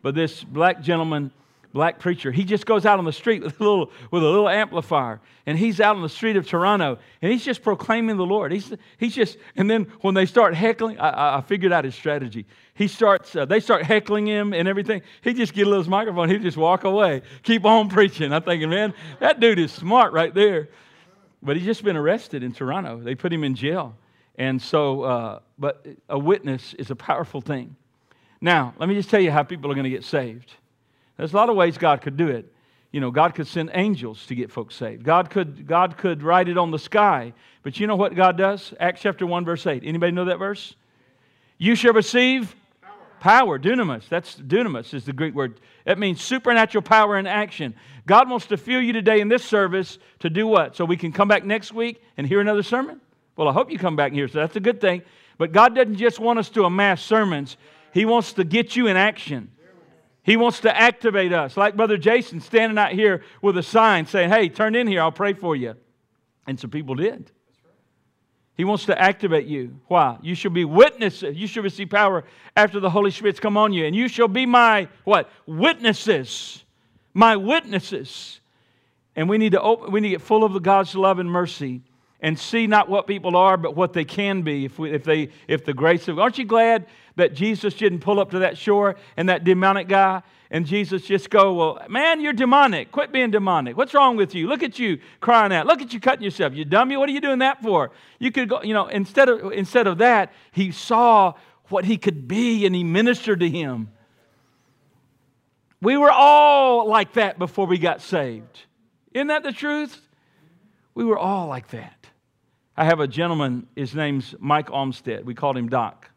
But 0.00 0.14
this 0.14 0.42
black 0.42 0.80
gentleman 0.80 1.30
black 1.72 1.98
preacher. 1.98 2.32
He 2.32 2.44
just 2.44 2.66
goes 2.66 2.84
out 2.84 2.98
on 2.98 3.04
the 3.04 3.12
street 3.12 3.42
with 3.42 3.60
a 3.60 3.64
little, 3.64 3.90
with 4.10 4.22
a 4.22 4.26
little 4.26 4.48
amplifier, 4.48 5.20
and 5.46 5.58
he's 5.58 5.80
out 5.80 5.96
on 5.96 6.02
the 6.02 6.08
street 6.08 6.36
of 6.36 6.46
Toronto, 6.46 6.98
and 7.22 7.32
he's 7.32 7.44
just 7.44 7.62
proclaiming 7.62 8.16
the 8.16 8.26
Lord. 8.26 8.52
He's, 8.52 8.72
he's 8.98 9.14
just, 9.14 9.38
and 9.56 9.70
then 9.70 9.84
when 10.00 10.14
they 10.14 10.26
start 10.26 10.54
heckling, 10.54 10.98
I, 10.98 11.38
I 11.38 11.40
figured 11.40 11.72
out 11.72 11.84
his 11.84 11.94
strategy. 11.94 12.46
He 12.74 12.88
starts, 12.88 13.36
uh, 13.36 13.44
they 13.44 13.60
start 13.60 13.84
heckling 13.84 14.26
him 14.26 14.52
and 14.52 14.66
everything. 14.66 15.02
He 15.22 15.32
just 15.34 15.52
get 15.52 15.66
a 15.66 15.70
little 15.70 15.88
microphone. 15.88 16.28
He 16.28 16.38
just 16.38 16.56
walk 16.56 16.84
away, 16.84 17.22
keep 17.42 17.64
on 17.64 17.88
preaching. 17.88 18.32
I'm 18.32 18.42
thinking, 18.42 18.70
man, 18.70 18.94
that 19.18 19.40
dude 19.40 19.58
is 19.58 19.72
smart 19.72 20.12
right 20.12 20.34
there. 20.34 20.68
But 21.42 21.56
he's 21.56 21.64
just 21.64 21.84
been 21.84 21.96
arrested 21.96 22.42
in 22.42 22.52
Toronto. 22.52 23.00
They 23.00 23.14
put 23.14 23.32
him 23.32 23.44
in 23.44 23.54
jail. 23.54 23.94
And 24.36 24.60
so, 24.60 25.02
uh, 25.02 25.40
but 25.58 25.86
a 26.08 26.18
witness 26.18 26.74
is 26.74 26.90
a 26.90 26.96
powerful 26.96 27.40
thing. 27.40 27.76
Now, 28.40 28.74
let 28.78 28.88
me 28.88 28.94
just 28.94 29.10
tell 29.10 29.20
you 29.20 29.30
how 29.30 29.42
people 29.42 29.70
are 29.70 29.74
going 29.74 29.84
to 29.84 29.90
get 29.90 30.04
saved. 30.04 30.54
There's 31.20 31.34
a 31.34 31.36
lot 31.36 31.50
of 31.50 31.56
ways 31.56 31.76
God 31.76 32.00
could 32.00 32.16
do 32.16 32.28
it. 32.28 32.50
You 32.92 33.00
know, 33.00 33.10
God 33.10 33.34
could 33.34 33.46
send 33.46 33.70
angels 33.74 34.24
to 34.26 34.34
get 34.34 34.50
folks 34.50 34.74
saved. 34.74 35.04
God 35.04 35.28
could, 35.28 35.66
God 35.66 35.98
could 35.98 36.22
write 36.22 36.48
it 36.48 36.56
on 36.56 36.70
the 36.70 36.78
sky. 36.78 37.34
But 37.62 37.78
you 37.78 37.86
know 37.86 37.94
what 37.94 38.14
God 38.14 38.38
does? 38.38 38.72
Acts 38.80 39.02
chapter 39.02 39.26
1, 39.26 39.44
verse 39.44 39.66
8. 39.66 39.82
Anybody 39.84 40.12
know 40.12 40.24
that 40.24 40.38
verse? 40.38 40.74
You 41.58 41.74
shall 41.74 41.92
receive 41.92 42.56
power, 43.20 43.58
dunamis. 43.58 44.08
That's 44.08 44.34
dunamis 44.34 44.94
is 44.94 45.04
the 45.04 45.12
Greek 45.12 45.34
word. 45.34 45.60
That 45.84 45.98
means 45.98 46.22
supernatural 46.22 46.80
power 46.80 47.18
in 47.18 47.26
action. 47.26 47.74
God 48.06 48.30
wants 48.30 48.46
to 48.46 48.56
fill 48.56 48.80
you 48.80 48.94
today 48.94 49.20
in 49.20 49.28
this 49.28 49.44
service 49.44 49.98
to 50.20 50.30
do 50.30 50.46
what? 50.46 50.74
So 50.74 50.86
we 50.86 50.96
can 50.96 51.12
come 51.12 51.28
back 51.28 51.44
next 51.44 51.74
week 51.74 52.02
and 52.16 52.26
hear 52.26 52.40
another 52.40 52.62
sermon? 52.62 52.98
Well, 53.36 53.46
I 53.46 53.52
hope 53.52 53.70
you 53.70 53.78
come 53.78 53.94
back 53.94 54.12
here, 54.12 54.26
so 54.26 54.38
that's 54.38 54.56
a 54.56 54.60
good 54.60 54.80
thing. 54.80 55.02
But 55.36 55.52
God 55.52 55.74
doesn't 55.74 55.96
just 55.96 56.18
want 56.18 56.38
us 56.38 56.48
to 56.48 56.64
amass 56.64 57.02
sermons, 57.02 57.58
He 57.92 58.06
wants 58.06 58.32
to 58.32 58.44
get 58.44 58.74
you 58.74 58.86
in 58.86 58.96
action. 58.96 59.50
He 60.22 60.36
wants 60.36 60.60
to 60.60 60.76
activate 60.76 61.32
us, 61.32 61.56
like 61.56 61.76
Brother 61.76 61.96
Jason 61.96 62.40
standing 62.40 62.78
out 62.78 62.92
here 62.92 63.22
with 63.40 63.56
a 63.56 63.62
sign 63.62 64.06
saying, 64.06 64.30
Hey, 64.30 64.48
turn 64.48 64.74
in 64.74 64.86
here, 64.86 65.00
I'll 65.00 65.12
pray 65.12 65.32
for 65.32 65.56
you. 65.56 65.74
And 66.46 66.58
some 66.58 66.70
people 66.70 66.94
did. 66.94 67.30
He 68.60 68.64
wants 68.64 68.84
to 68.86 69.00
activate 69.00 69.46
you. 69.46 69.80
Why? 69.86 70.18
You 70.20 70.34
shall 70.34 70.50
be 70.50 70.66
witnesses. 70.66 71.34
You 71.34 71.46
shall 71.46 71.62
receive 71.62 71.88
power 71.88 72.24
after 72.54 72.78
the 72.78 72.90
Holy 72.90 73.10
Spirit's 73.10 73.40
come 73.40 73.56
on 73.56 73.72
you. 73.72 73.86
And 73.86 73.96
you 73.96 74.06
shall 74.06 74.28
be 74.28 74.44
my 74.44 74.88
what? 75.04 75.30
Witnesses. 75.46 76.62
My 77.14 77.36
witnesses. 77.36 78.40
And 79.16 79.30
we 79.30 79.38
need 79.38 79.52
to 79.52 79.62
open, 79.62 79.90
we 79.90 80.00
need 80.00 80.08
to 80.08 80.14
get 80.16 80.22
full 80.22 80.44
of 80.44 80.62
God's 80.62 80.94
love 80.94 81.18
and 81.18 81.30
mercy 81.30 81.80
and 82.20 82.38
see 82.38 82.66
not 82.66 82.88
what 82.90 83.06
people 83.06 83.34
are, 83.34 83.56
but 83.56 83.74
what 83.74 83.94
they 83.94 84.04
can 84.04 84.42
be 84.42 84.66
if, 84.66 84.78
we, 84.78 84.92
if, 84.92 85.04
they, 85.04 85.30
if 85.48 85.64
the 85.64 85.72
grace 85.72 86.06
of 86.08 86.18
Aren't 86.18 86.36
you 86.36 86.44
glad 86.44 86.86
that 87.20 87.34
Jesus 87.34 87.74
didn't 87.74 88.00
pull 88.00 88.20
up 88.20 88.32
to 88.32 88.40
that 88.40 88.58
shore 88.58 88.96
and 89.16 89.28
that 89.28 89.44
demonic 89.44 89.88
guy 89.88 90.22
and 90.50 90.66
Jesus 90.66 91.02
just 91.02 91.30
go, 91.30 91.54
Well, 91.54 91.86
man, 91.88 92.20
you're 92.20 92.32
demonic. 92.32 92.90
Quit 92.90 93.12
being 93.12 93.30
demonic. 93.30 93.76
What's 93.76 93.94
wrong 93.94 94.16
with 94.16 94.34
you? 94.34 94.48
Look 94.48 94.62
at 94.62 94.78
you 94.78 94.98
crying 95.20 95.52
out. 95.52 95.66
Look 95.66 95.80
at 95.80 95.92
you 95.92 96.00
cutting 96.00 96.24
yourself. 96.24 96.54
You 96.54 96.64
dummy. 96.64 96.96
What 96.96 97.08
are 97.08 97.12
you 97.12 97.20
doing 97.20 97.38
that 97.38 97.62
for? 97.62 97.92
You 98.18 98.32
could 98.32 98.48
go, 98.48 98.62
you 98.62 98.74
know, 98.74 98.88
instead 98.88 99.28
of, 99.28 99.52
instead 99.52 99.86
of 99.86 99.98
that, 99.98 100.32
he 100.50 100.72
saw 100.72 101.34
what 101.68 101.84
he 101.84 101.96
could 101.96 102.26
be 102.26 102.66
and 102.66 102.74
he 102.74 102.82
ministered 102.82 103.40
to 103.40 103.48
him. 103.48 103.90
We 105.80 105.96
were 105.96 106.10
all 106.10 106.88
like 106.88 107.14
that 107.14 107.38
before 107.38 107.66
we 107.66 107.78
got 107.78 108.02
saved. 108.02 108.64
Isn't 109.14 109.28
that 109.28 109.44
the 109.44 109.52
truth? 109.52 110.00
We 110.94 111.04
were 111.04 111.18
all 111.18 111.46
like 111.46 111.68
that. 111.68 112.08
I 112.76 112.84
have 112.84 112.98
a 112.98 113.06
gentleman, 113.06 113.68
his 113.76 113.94
name's 113.94 114.34
Mike 114.40 114.70
Olmstead. 114.70 115.24
We 115.24 115.34
called 115.34 115.56
him 115.56 115.68
Doc. 115.68 116.09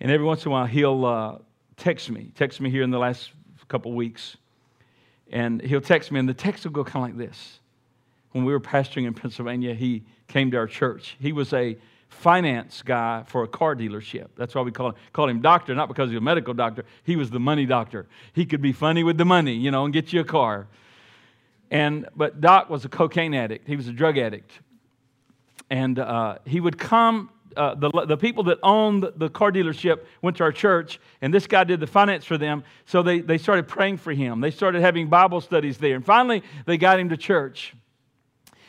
And 0.00 0.10
every 0.10 0.26
once 0.26 0.44
in 0.44 0.48
a 0.48 0.52
while, 0.52 0.66
he'll 0.66 1.04
uh, 1.04 1.38
text 1.76 2.10
me, 2.10 2.30
text 2.34 2.60
me 2.60 2.70
here 2.70 2.82
in 2.82 2.90
the 2.90 2.98
last 2.98 3.30
couple 3.68 3.92
weeks. 3.92 4.36
And 5.30 5.60
he'll 5.60 5.80
text 5.80 6.12
me, 6.12 6.20
and 6.20 6.28
the 6.28 6.34
text 6.34 6.64
will 6.64 6.72
go 6.72 6.84
kind 6.84 7.10
of 7.10 7.18
like 7.18 7.28
this. 7.28 7.58
When 8.32 8.44
we 8.44 8.52
were 8.52 8.60
pastoring 8.60 9.06
in 9.06 9.14
Pennsylvania, 9.14 9.74
he 9.74 10.04
came 10.28 10.50
to 10.50 10.56
our 10.58 10.66
church. 10.66 11.16
He 11.18 11.32
was 11.32 11.52
a 11.52 11.76
finance 12.08 12.82
guy 12.82 13.24
for 13.26 13.42
a 13.42 13.48
car 13.48 13.74
dealership. 13.74 14.28
That's 14.36 14.54
why 14.54 14.62
we 14.62 14.70
call 14.70 14.88
him, 14.90 14.94
call 15.12 15.28
him 15.28 15.40
doctor, 15.40 15.74
not 15.74 15.88
because 15.88 16.10
he's 16.10 16.18
a 16.18 16.20
medical 16.20 16.54
doctor. 16.54 16.84
He 17.02 17.16
was 17.16 17.30
the 17.30 17.40
money 17.40 17.66
doctor. 17.66 18.06
He 18.32 18.46
could 18.46 18.62
be 18.62 18.72
funny 18.72 19.02
with 19.02 19.18
the 19.18 19.24
money, 19.24 19.54
you 19.54 19.70
know, 19.70 19.84
and 19.84 19.92
get 19.92 20.12
you 20.12 20.20
a 20.20 20.24
car. 20.24 20.68
And 21.70 22.08
but 22.14 22.40
Doc 22.40 22.70
was 22.70 22.84
a 22.84 22.88
cocaine 22.88 23.34
addict. 23.34 23.66
He 23.66 23.74
was 23.74 23.88
a 23.88 23.92
drug 23.92 24.18
addict, 24.18 24.52
and 25.68 25.98
uh, 25.98 26.38
he 26.44 26.60
would 26.60 26.78
come 26.78 27.30
uh, 27.56 27.74
the, 27.74 27.90
the 28.06 28.16
people 28.16 28.44
that 28.44 28.58
owned 28.62 29.10
the 29.16 29.28
car 29.28 29.50
dealership 29.50 30.04
went 30.22 30.36
to 30.36 30.44
our 30.44 30.52
church, 30.52 31.00
and 31.20 31.32
this 31.32 31.46
guy 31.46 31.64
did 31.64 31.80
the 31.80 31.86
finance 31.86 32.24
for 32.24 32.38
them. 32.38 32.64
So 32.84 33.02
they, 33.02 33.20
they 33.20 33.38
started 33.38 33.66
praying 33.66 33.98
for 33.98 34.12
him. 34.12 34.40
They 34.40 34.50
started 34.50 34.82
having 34.82 35.08
Bible 35.08 35.40
studies 35.40 35.78
there. 35.78 35.96
And 35.96 36.04
finally, 36.04 36.42
they 36.66 36.76
got 36.76 37.00
him 37.00 37.08
to 37.08 37.16
church. 37.16 37.74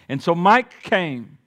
And 0.10 0.22
so 0.22 0.34
Mike 0.34 0.82
came, 0.84 1.38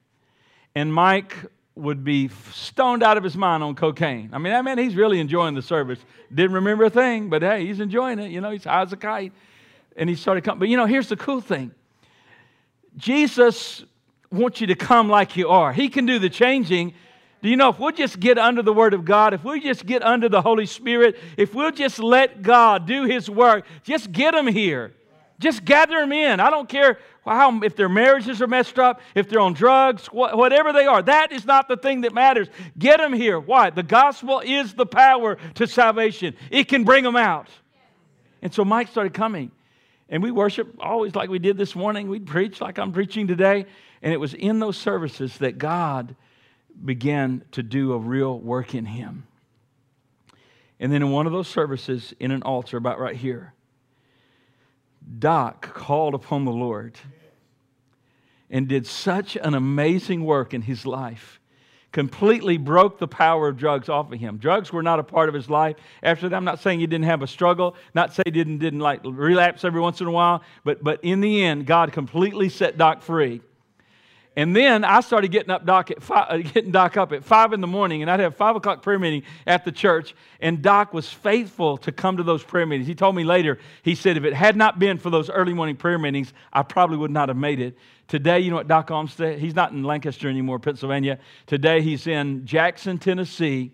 and 0.75 0.93
Mike 0.93 1.35
would 1.75 2.03
be 2.03 2.29
stoned 2.53 3.01
out 3.01 3.17
of 3.17 3.23
his 3.23 3.35
mind 3.35 3.63
on 3.63 3.75
cocaine. 3.75 4.29
I 4.33 4.37
mean, 4.37 4.53
that 4.53 4.63
man, 4.63 4.77
he's 4.77 4.95
really 4.95 5.19
enjoying 5.19 5.55
the 5.55 5.61
service. 5.61 5.99
Didn't 6.33 6.53
remember 6.53 6.85
a 6.85 6.89
thing, 6.89 7.29
but 7.29 7.41
hey, 7.41 7.65
he's 7.65 7.79
enjoying 7.79 8.19
it. 8.19 8.29
You 8.31 8.41
know, 8.41 8.51
he's 8.51 8.65
high 8.65 8.81
as 8.81 8.93
a 8.93 8.97
kite. 8.97 9.33
And 9.97 10.09
he 10.09 10.15
started 10.15 10.43
coming. 10.43 10.59
But 10.59 10.69
you 10.69 10.77
know, 10.77 10.85
here's 10.85 11.09
the 11.09 11.17
cool 11.17 11.41
thing 11.41 11.71
Jesus 12.97 13.83
wants 14.31 14.61
you 14.61 14.67
to 14.67 14.75
come 14.75 15.09
like 15.09 15.35
you 15.35 15.49
are. 15.49 15.73
He 15.73 15.89
can 15.89 16.05
do 16.05 16.19
the 16.19 16.29
changing. 16.29 16.93
Do 17.41 17.49
you 17.49 17.55
know 17.55 17.69
if 17.69 17.79
we'll 17.79 17.91
just 17.91 18.19
get 18.19 18.37
under 18.37 18.61
the 18.61 18.73
Word 18.73 18.93
of 18.93 19.03
God, 19.03 19.33
if 19.33 19.43
we'll 19.43 19.59
just 19.59 19.85
get 19.85 20.03
under 20.03 20.29
the 20.29 20.41
Holy 20.41 20.67
Spirit, 20.67 21.17
if 21.37 21.55
we'll 21.55 21.71
just 21.71 21.97
let 21.99 22.41
God 22.41 22.85
do 22.85 23.05
His 23.05 23.29
work, 23.29 23.65
just 23.83 24.11
get 24.11 24.33
them 24.33 24.47
here. 24.47 24.93
Just 25.39 25.65
gather 25.65 25.99
them 25.99 26.11
in. 26.11 26.39
I 26.39 26.51
don't 26.51 26.69
care 26.69 26.99
how, 27.25 27.61
if 27.63 27.75
their 27.75 27.89
marriages 27.89 28.43
are 28.43 28.47
messed 28.47 28.77
up, 28.77 29.01
if 29.15 29.27
they're 29.27 29.39
on 29.39 29.53
drugs, 29.53 30.05
wh- 30.05 30.35
whatever 30.35 30.71
they 30.71 30.85
are. 30.85 31.01
That 31.01 31.31
is 31.31 31.45
not 31.45 31.67
the 31.67 31.77
thing 31.77 32.01
that 32.01 32.13
matters. 32.13 32.47
Get 32.77 32.99
them 32.99 33.11
here. 33.11 33.39
Why? 33.39 33.71
The 33.71 33.81
gospel 33.81 34.41
is 34.45 34.75
the 34.75 34.85
power 34.85 35.37
to 35.55 35.65
salvation, 35.65 36.35
it 36.51 36.67
can 36.67 36.83
bring 36.83 37.03
them 37.03 37.15
out. 37.15 37.49
And 38.43 38.53
so 38.53 38.63
Mike 38.63 38.87
started 38.87 39.13
coming. 39.13 39.51
And 40.09 40.21
we 40.21 40.29
worship 40.29 40.75
always 40.79 41.15
like 41.15 41.29
we 41.29 41.39
did 41.39 41.57
this 41.57 41.73
morning. 41.73 42.09
We'd 42.09 42.25
preach 42.27 42.59
like 42.59 42.77
I'm 42.77 42.91
preaching 42.91 43.27
today. 43.27 43.65
And 44.01 44.11
it 44.13 44.17
was 44.17 44.33
in 44.33 44.59
those 44.59 44.75
services 44.75 45.37
that 45.37 45.57
God 45.57 46.15
began 46.83 47.43
to 47.51 47.63
do 47.63 47.93
a 47.93 47.97
real 47.97 48.39
work 48.39 48.73
in 48.73 48.85
him. 48.85 49.27
And 50.79 50.91
then 50.91 51.03
in 51.03 51.11
one 51.11 51.27
of 51.27 51.31
those 51.31 51.47
services, 51.47 52.13
in 52.19 52.31
an 52.31 52.41
altar 52.41 52.77
about 52.77 52.99
right 52.99 53.15
here, 53.15 53.53
Doc 55.19 55.73
called 55.73 56.13
upon 56.13 56.45
the 56.45 56.51
Lord 56.51 56.97
and 58.49 58.67
did 58.67 58.85
such 58.85 59.35
an 59.35 59.53
amazing 59.53 60.25
work 60.25 60.53
in 60.53 60.63
his 60.63 60.85
life. 60.85 61.39
Completely 61.91 62.57
broke 62.57 62.99
the 62.99 63.07
power 63.07 63.49
of 63.49 63.57
drugs 63.57 63.89
off 63.89 64.11
of 64.11 64.19
him. 64.19 64.37
Drugs 64.37 64.71
were 64.71 64.81
not 64.81 64.99
a 64.99 65.03
part 65.03 65.29
of 65.29 65.35
his 65.35 65.49
life. 65.49 65.75
After 66.01 66.29
that, 66.29 66.35
I'm 66.35 66.45
not 66.45 66.59
saying 66.59 66.79
he 66.79 66.87
didn't 66.87 67.05
have 67.05 67.21
a 67.21 67.27
struggle, 67.27 67.75
not 67.93 68.13
say 68.13 68.23
he 68.25 68.31
didn't, 68.31 68.59
didn't 68.59 68.79
like 68.79 69.01
relapse 69.03 69.65
every 69.65 69.81
once 69.81 69.99
in 69.99 70.07
a 70.07 70.11
while, 70.11 70.41
but, 70.63 70.83
but 70.83 71.03
in 71.03 71.21
the 71.21 71.43
end, 71.43 71.65
God 71.65 71.91
completely 71.91 72.49
set 72.49 72.77
Doc 72.77 73.01
free. 73.01 73.41
And 74.37 74.55
then 74.55 74.85
I 74.85 75.01
started 75.01 75.29
getting 75.29 75.49
up 75.49 75.65
Doc 75.65 75.91
at 75.91 76.01
five, 76.01 76.27
uh, 76.29 76.37
getting 76.37 76.71
Doc 76.71 76.95
up 76.95 77.11
at 77.11 77.25
five 77.25 77.51
in 77.51 77.59
the 77.59 77.67
morning, 77.67 78.01
and 78.01 78.09
I'd 78.09 78.21
have 78.21 78.35
five 78.35 78.55
o'clock 78.55 78.81
prayer 78.81 78.97
meeting 78.97 79.23
at 79.45 79.65
the 79.65 79.73
church. 79.73 80.15
And 80.39 80.61
Doc 80.61 80.93
was 80.93 81.11
faithful 81.11 81.77
to 81.79 81.91
come 81.91 82.15
to 82.15 82.23
those 82.23 82.41
prayer 82.41 82.65
meetings. 82.65 82.87
He 82.87 82.95
told 82.95 83.15
me 83.15 83.25
later, 83.25 83.59
he 83.83 83.93
said, 83.93 84.15
if 84.15 84.23
it 84.23 84.33
had 84.33 84.55
not 84.55 84.79
been 84.79 84.97
for 84.97 85.09
those 85.09 85.29
early 85.29 85.53
morning 85.53 85.75
prayer 85.75 85.99
meetings, 85.99 86.31
I 86.53 86.63
probably 86.63 86.97
would 86.97 87.11
not 87.11 87.27
have 87.27 87.37
made 87.37 87.59
it. 87.59 87.77
Today, 88.07 88.39
you 88.39 88.51
know 88.51 88.57
what 88.57 88.69
Doc 88.69 88.89
Olmsted? 88.89 89.39
He's 89.39 89.55
not 89.55 89.73
in 89.73 89.83
Lancaster 89.83 90.29
anymore, 90.29 90.59
Pennsylvania. 90.59 91.19
Today, 91.45 91.81
he's 91.81 92.07
in 92.07 92.45
Jackson, 92.45 92.97
Tennessee 92.99 93.73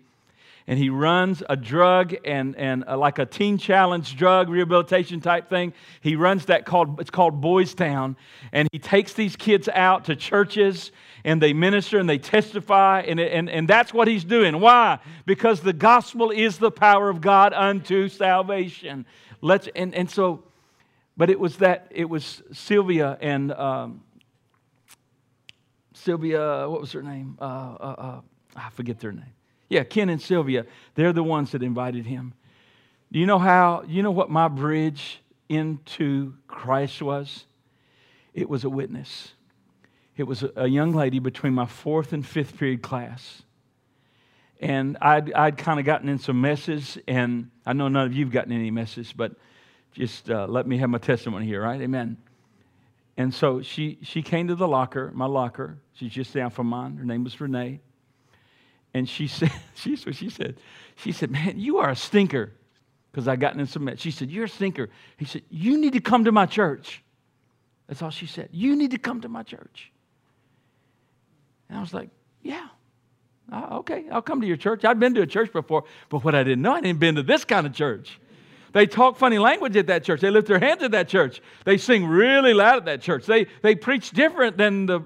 and 0.68 0.78
he 0.78 0.90
runs 0.90 1.42
a 1.48 1.56
drug 1.56 2.14
and, 2.26 2.54
and 2.56 2.84
a, 2.86 2.94
like 2.94 3.18
a 3.18 3.24
teen 3.24 3.56
challenge 3.56 4.14
drug 4.16 4.50
rehabilitation 4.50 5.18
type 5.18 5.48
thing. 5.48 5.72
He 6.02 6.14
runs 6.14 6.44
that 6.44 6.66
called, 6.66 7.00
it's 7.00 7.08
called 7.08 7.40
Boys 7.40 7.72
Town. 7.72 8.18
And 8.52 8.68
he 8.70 8.78
takes 8.78 9.14
these 9.14 9.34
kids 9.34 9.70
out 9.70 10.04
to 10.04 10.14
churches 10.14 10.92
and 11.24 11.40
they 11.40 11.54
minister 11.54 11.98
and 11.98 12.06
they 12.06 12.18
testify. 12.18 13.00
And, 13.00 13.18
and, 13.18 13.48
and 13.48 13.66
that's 13.66 13.94
what 13.94 14.08
he's 14.08 14.24
doing. 14.24 14.60
Why? 14.60 14.98
Because 15.24 15.60
the 15.62 15.72
gospel 15.72 16.30
is 16.30 16.58
the 16.58 16.70
power 16.70 17.08
of 17.08 17.22
God 17.22 17.54
unto 17.54 18.10
salvation. 18.10 19.06
Let's, 19.40 19.70
and, 19.74 19.94
and 19.94 20.10
so, 20.10 20.44
but 21.16 21.30
it 21.30 21.40
was 21.40 21.56
that, 21.56 21.90
it 21.90 22.10
was 22.10 22.42
Sylvia 22.52 23.16
and 23.22 23.52
um, 23.52 24.02
Sylvia, 25.94 26.68
what 26.68 26.82
was 26.82 26.92
her 26.92 27.02
name? 27.02 27.38
Uh, 27.40 27.44
uh, 27.44 27.94
uh, 27.98 28.20
I 28.54 28.68
forget 28.68 29.00
their 29.00 29.12
name 29.12 29.32
yeah, 29.68 29.84
Ken 29.84 30.08
and 30.08 30.20
Sylvia, 30.20 30.66
they're 30.94 31.12
the 31.12 31.22
ones 31.22 31.52
that 31.52 31.62
invited 31.62 32.06
him. 32.06 32.34
Do 33.12 33.18
you 33.18 33.26
know 33.26 33.38
how, 33.38 33.84
you 33.86 34.02
know 34.02 34.10
what 34.10 34.30
my 34.30 34.48
bridge 34.48 35.20
into 35.48 36.34
Christ 36.46 37.00
was? 37.02 37.44
It 38.34 38.48
was 38.48 38.64
a 38.64 38.70
witness. 38.70 39.32
It 40.16 40.24
was 40.24 40.44
a, 40.56 40.66
young 40.66 40.92
lady 40.92 41.18
between 41.18 41.54
my 41.54 41.66
fourth 41.66 42.12
and 42.12 42.26
fifth 42.26 42.58
period 42.58 42.82
class. 42.82 43.42
And 44.60 44.98
I'd, 45.00 45.32
I'd 45.32 45.56
kind 45.56 45.78
of 45.78 45.86
gotten 45.86 46.08
in 46.08 46.18
some 46.18 46.40
messes, 46.40 46.98
and 47.06 47.50
I 47.64 47.72
know 47.72 47.88
none 47.88 48.06
of 48.06 48.14
you've 48.14 48.32
gotten 48.32 48.52
any 48.52 48.70
messes, 48.70 49.12
but 49.12 49.32
just 49.92 50.28
uh, 50.28 50.46
let 50.46 50.66
me 50.66 50.78
have 50.78 50.90
my 50.90 50.98
testimony 50.98 51.46
here, 51.46 51.62
right? 51.62 51.80
Amen. 51.80 52.16
And 53.16 53.32
so 53.32 53.62
she, 53.62 53.98
she 54.02 54.22
came 54.22 54.48
to 54.48 54.54
the 54.54 54.68
locker, 54.68 55.10
my 55.14 55.26
locker. 55.26 55.78
She's 55.94 56.12
just 56.12 56.34
down 56.34 56.50
from 56.50 56.66
mine. 56.66 56.96
Her 56.96 57.04
name 57.04 57.24
was 57.24 57.40
Renee. 57.40 57.80
And 58.94 59.08
she 59.08 59.28
said, 59.28 59.52
she's 59.74 60.04
what 60.04 60.14
she 60.14 60.30
said. 60.30 60.56
She 60.96 61.12
said, 61.12 61.30
Man, 61.30 61.58
you 61.58 61.78
are 61.78 61.90
a 61.90 61.96
stinker. 61.96 62.52
Because 63.10 63.26
I 63.26 63.36
gotten 63.36 63.58
in 63.58 63.66
some 63.66 63.84
mess. 63.84 63.98
She 63.98 64.10
said, 64.10 64.30
You're 64.30 64.44
a 64.44 64.48
stinker. 64.48 64.90
He 65.16 65.24
said, 65.24 65.42
You 65.50 65.78
need 65.78 65.94
to 65.94 66.00
come 66.00 66.24
to 66.24 66.32
my 66.32 66.46
church. 66.46 67.02
That's 67.86 68.02
all 68.02 68.10
she 68.10 68.26
said. 68.26 68.50
You 68.52 68.76
need 68.76 68.90
to 68.90 68.98
come 68.98 69.22
to 69.22 69.28
my 69.28 69.42
church. 69.42 69.90
And 71.68 71.78
I 71.78 71.80
was 71.80 71.94
like, 71.94 72.10
Yeah. 72.42 72.68
Uh, 73.50 73.78
okay, 73.78 74.04
I'll 74.12 74.20
come 74.20 74.42
to 74.42 74.46
your 74.46 74.58
church. 74.58 74.84
I've 74.84 75.00
been 75.00 75.14
to 75.14 75.22
a 75.22 75.26
church 75.26 75.52
before, 75.52 75.84
but 76.10 76.22
what 76.22 76.34
I 76.34 76.44
didn't 76.44 76.60
know, 76.60 76.74
I 76.74 76.82
didn't 76.82 77.00
been 77.00 77.14
to 77.14 77.22
this 77.22 77.46
kind 77.46 77.66
of 77.66 77.72
church. 77.72 78.20
They 78.72 78.86
talk 78.86 79.16
funny 79.16 79.38
language 79.38 79.74
at 79.76 79.86
that 79.86 80.04
church. 80.04 80.20
They 80.20 80.30
lift 80.30 80.48
their 80.48 80.58
hands 80.58 80.82
at 80.82 80.90
that 80.90 81.08
church. 81.08 81.40
They 81.64 81.78
sing 81.78 82.06
really 82.06 82.52
loud 82.52 82.76
at 82.76 82.84
that 82.84 83.00
church. 83.00 83.24
They, 83.24 83.46
they 83.62 83.74
preach 83.74 84.10
different 84.10 84.58
than 84.58 84.84
the 84.84 85.00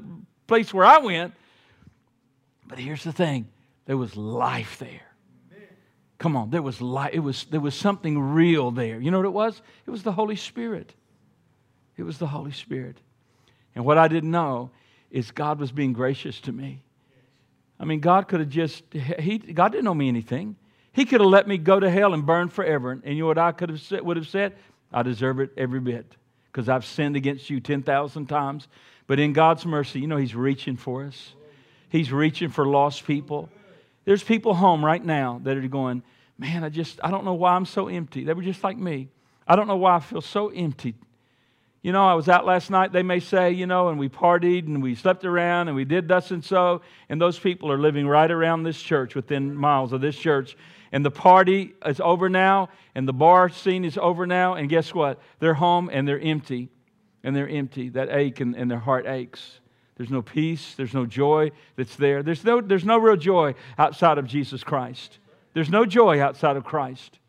place 0.48 0.74
where 0.74 0.84
I 0.84 0.98
went. 0.98 1.34
But 2.66 2.80
here's 2.80 3.04
the 3.04 3.12
thing 3.12 3.48
there 3.86 3.96
was 3.96 4.16
life 4.16 4.78
there. 4.78 5.02
Come 6.18 6.36
on, 6.36 6.50
there 6.50 6.62
was 6.62 6.80
life. 6.80 7.10
It 7.12 7.18
was, 7.18 7.44
there 7.50 7.60
was 7.60 7.74
something 7.74 8.18
real 8.18 8.70
there. 8.70 9.00
You 9.00 9.10
know 9.10 9.18
what 9.18 9.26
it 9.26 9.32
was? 9.32 9.60
It 9.86 9.90
was 9.90 10.04
the 10.04 10.12
Holy 10.12 10.36
Spirit. 10.36 10.94
It 11.96 12.04
was 12.04 12.18
the 12.18 12.28
Holy 12.28 12.52
Spirit. 12.52 12.96
And 13.74 13.84
what 13.84 13.98
I 13.98 14.06
didn't 14.06 14.30
know 14.30 14.70
is 15.10 15.30
God 15.30 15.58
was 15.58 15.72
being 15.72 15.92
gracious 15.92 16.40
to 16.42 16.52
me. 16.52 16.82
I 17.80 17.84
mean, 17.84 17.98
God 17.98 18.28
could 18.28 18.40
have 18.40 18.48
just, 18.48 18.84
he, 18.92 19.38
God 19.38 19.72
didn't 19.72 19.84
know 19.84 19.94
me 19.94 20.08
anything. 20.08 20.54
He 20.92 21.04
could 21.04 21.20
have 21.20 21.30
let 21.30 21.48
me 21.48 21.58
go 21.58 21.80
to 21.80 21.90
hell 21.90 22.14
and 22.14 22.24
burn 22.24 22.48
forever. 22.48 22.92
And 22.92 23.16
you 23.16 23.22
know 23.22 23.26
what 23.26 23.38
I 23.38 23.50
could 23.50 23.70
have 23.70 23.80
said, 23.80 24.02
would 24.02 24.16
have 24.16 24.28
said? 24.28 24.54
I 24.92 25.02
deserve 25.02 25.40
it 25.40 25.50
every 25.56 25.80
bit 25.80 26.06
because 26.52 26.68
I've 26.68 26.84
sinned 26.84 27.16
against 27.16 27.50
you 27.50 27.60
10,000 27.60 28.26
times. 28.26 28.68
But 29.06 29.18
in 29.18 29.32
God's 29.32 29.66
mercy, 29.66 30.00
you 30.00 30.06
know, 30.06 30.18
He's 30.18 30.34
reaching 30.34 30.76
for 30.76 31.04
us. 31.04 31.34
He's 31.88 32.12
reaching 32.12 32.50
for 32.50 32.66
lost 32.66 33.06
people. 33.06 33.48
There's 34.04 34.22
people 34.22 34.54
home 34.54 34.84
right 34.84 35.04
now 35.04 35.40
that 35.44 35.56
are 35.56 35.68
going, 35.68 36.02
man, 36.38 36.64
I 36.64 36.68
just, 36.68 36.98
I 37.02 37.10
don't 37.10 37.24
know 37.24 37.34
why 37.34 37.54
I'm 37.54 37.66
so 37.66 37.88
empty. 37.88 38.24
They 38.24 38.32
were 38.32 38.42
just 38.42 38.64
like 38.64 38.76
me. 38.76 39.08
I 39.46 39.56
don't 39.56 39.68
know 39.68 39.76
why 39.76 39.96
I 39.96 40.00
feel 40.00 40.20
so 40.20 40.48
empty. 40.48 40.94
You 41.82 41.90
know, 41.90 42.06
I 42.06 42.14
was 42.14 42.28
out 42.28 42.46
last 42.46 42.70
night, 42.70 42.92
they 42.92 43.02
may 43.02 43.18
say, 43.18 43.50
you 43.50 43.66
know, 43.66 43.88
and 43.88 43.98
we 43.98 44.08
partied 44.08 44.66
and 44.66 44.80
we 44.80 44.94
slept 44.94 45.24
around 45.24 45.66
and 45.66 45.76
we 45.76 45.84
did 45.84 46.06
thus 46.06 46.30
and 46.30 46.44
so. 46.44 46.82
And 47.08 47.20
those 47.20 47.38
people 47.38 47.72
are 47.72 47.78
living 47.78 48.06
right 48.06 48.30
around 48.30 48.62
this 48.62 48.80
church, 48.80 49.16
within 49.16 49.56
miles 49.56 49.92
of 49.92 50.00
this 50.00 50.16
church. 50.16 50.56
And 50.92 51.04
the 51.04 51.10
party 51.10 51.74
is 51.84 52.00
over 52.00 52.28
now, 52.28 52.68
and 52.94 53.08
the 53.08 53.12
bar 53.12 53.48
scene 53.48 53.84
is 53.84 53.98
over 53.98 54.26
now. 54.26 54.54
And 54.54 54.68
guess 54.68 54.94
what? 54.94 55.20
They're 55.40 55.54
home 55.54 55.90
and 55.92 56.06
they're 56.06 56.20
empty. 56.20 56.68
And 57.24 57.34
they're 57.34 57.48
empty. 57.48 57.88
That 57.88 58.10
ache 58.10 58.40
and, 58.40 58.54
and 58.54 58.70
their 58.70 58.78
heart 58.78 59.06
aches. 59.06 59.58
There's 60.02 60.10
no 60.10 60.20
peace. 60.20 60.74
There's 60.74 60.94
no 60.94 61.06
joy 61.06 61.52
that's 61.76 61.94
there. 61.94 62.24
There's 62.24 62.42
no, 62.42 62.60
there's 62.60 62.84
no 62.84 62.98
real 62.98 63.14
joy 63.14 63.54
outside 63.78 64.18
of 64.18 64.26
Jesus 64.26 64.64
Christ. 64.64 65.20
There's 65.54 65.70
no 65.70 65.86
joy 65.86 66.20
outside 66.20 66.56
of 66.56 66.64
Christ. 66.64 67.20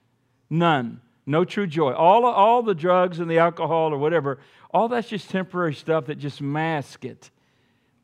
None. 0.49 0.99
No 1.27 1.45
true 1.45 1.67
joy. 1.67 1.93
All, 1.93 2.25
all 2.25 2.63
the 2.63 2.73
drugs 2.73 3.19
and 3.19 3.29
the 3.29 3.37
alcohol 3.37 3.93
or 3.93 3.99
whatever, 3.99 4.39
all 4.73 4.87
that's 4.87 5.07
just 5.07 5.29
temporary 5.29 5.75
stuff 5.75 6.07
that 6.07 6.15
just 6.15 6.41
masks 6.41 7.05
it. 7.05 7.29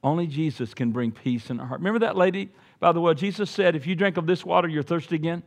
Only 0.04 0.28
Jesus 0.28 0.76
can 0.76 0.92
bring 0.92 1.14
peace 1.14 1.50
in 1.50 1.60
our 1.60 1.66
heart. 1.66 1.80
Remember 1.80 2.02
that 2.02 2.16
lady? 2.16 2.50
By 2.80 2.92
the 2.92 3.02
way, 3.02 3.16
Jesus 3.16 3.50
said, 3.50 3.76
if 3.76 3.88
you 3.88 3.96
drink 3.96 4.18
of 4.18 4.28
this 4.28 4.46
water, 4.46 4.68
you're 4.68 4.84
thirsty 4.84 5.16
again. 5.16 5.42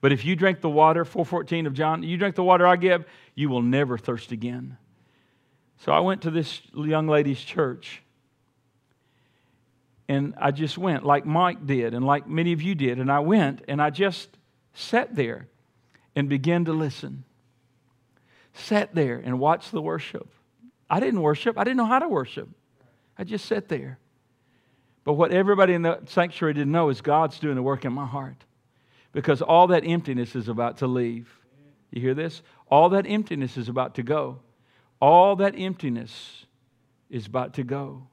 But 0.00 0.12
if 0.12 0.24
you 0.24 0.34
drink 0.34 0.62
the 0.62 0.70
water, 0.70 1.04
414 1.04 1.66
of 1.66 1.74
John, 1.74 2.02
you 2.02 2.16
drink 2.16 2.36
the 2.36 2.42
water 2.42 2.66
I 2.66 2.76
give, 2.76 3.04
you 3.34 3.50
will 3.50 3.60
never 3.60 3.98
thirst 3.98 4.32
again. 4.32 4.78
So 5.76 5.92
I 5.92 6.00
went 6.00 6.22
to 6.22 6.30
this 6.30 6.62
young 6.74 7.08
lady's 7.08 7.40
church 7.42 8.00
and 10.08 10.34
I 10.36 10.50
just 10.50 10.76
went 10.76 11.04
like 11.04 11.24
Mike 11.24 11.66
did 11.66 11.94
and 11.94 12.04
like 12.04 12.28
many 12.28 12.52
of 12.52 12.60
you 12.60 12.74
did. 12.74 12.98
And 12.98 13.10
I 13.10 13.20
went 13.20 13.62
and 13.68 13.80
I 13.80 13.90
just 13.90 14.28
sat 14.74 15.14
there 15.14 15.48
and 16.14 16.28
began 16.28 16.66
to 16.66 16.72
listen. 16.72 17.24
Sat 18.52 18.94
there 18.94 19.20
and 19.24 19.38
watched 19.38 19.72
the 19.72 19.80
worship. 19.82 20.28
I 20.90 21.00
didn't 21.00 21.22
worship, 21.22 21.58
I 21.58 21.64
didn't 21.64 21.78
know 21.78 21.86
how 21.86 21.98
to 21.98 22.08
worship. 22.08 22.48
I 23.18 23.24
just 23.24 23.46
sat 23.46 23.68
there. 23.68 23.98
But 25.04 25.14
what 25.14 25.32
everybody 25.32 25.74
in 25.74 25.82
the 25.82 26.00
sanctuary 26.06 26.54
didn't 26.54 26.72
know 26.72 26.88
is 26.88 27.00
God's 27.00 27.38
doing 27.38 27.56
the 27.56 27.62
work 27.62 27.84
in 27.84 27.92
my 27.92 28.06
heart. 28.06 28.44
Because 29.12 29.42
all 29.42 29.68
that 29.68 29.84
emptiness 29.86 30.34
is 30.34 30.48
about 30.48 30.78
to 30.78 30.86
leave. 30.86 31.28
You 31.90 32.00
hear 32.00 32.14
this? 32.14 32.42
All 32.68 32.88
that 32.90 33.06
emptiness 33.06 33.56
is 33.56 33.68
about 33.68 33.94
to 33.96 34.02
go. 34.02 34.40
All 35.00 35.36
that 35.36 35.54
emptiness 35.56 36.46
is 37.10 37.26
about 37.26 37.54
to 37.54 37.64
go. 37.64 38.08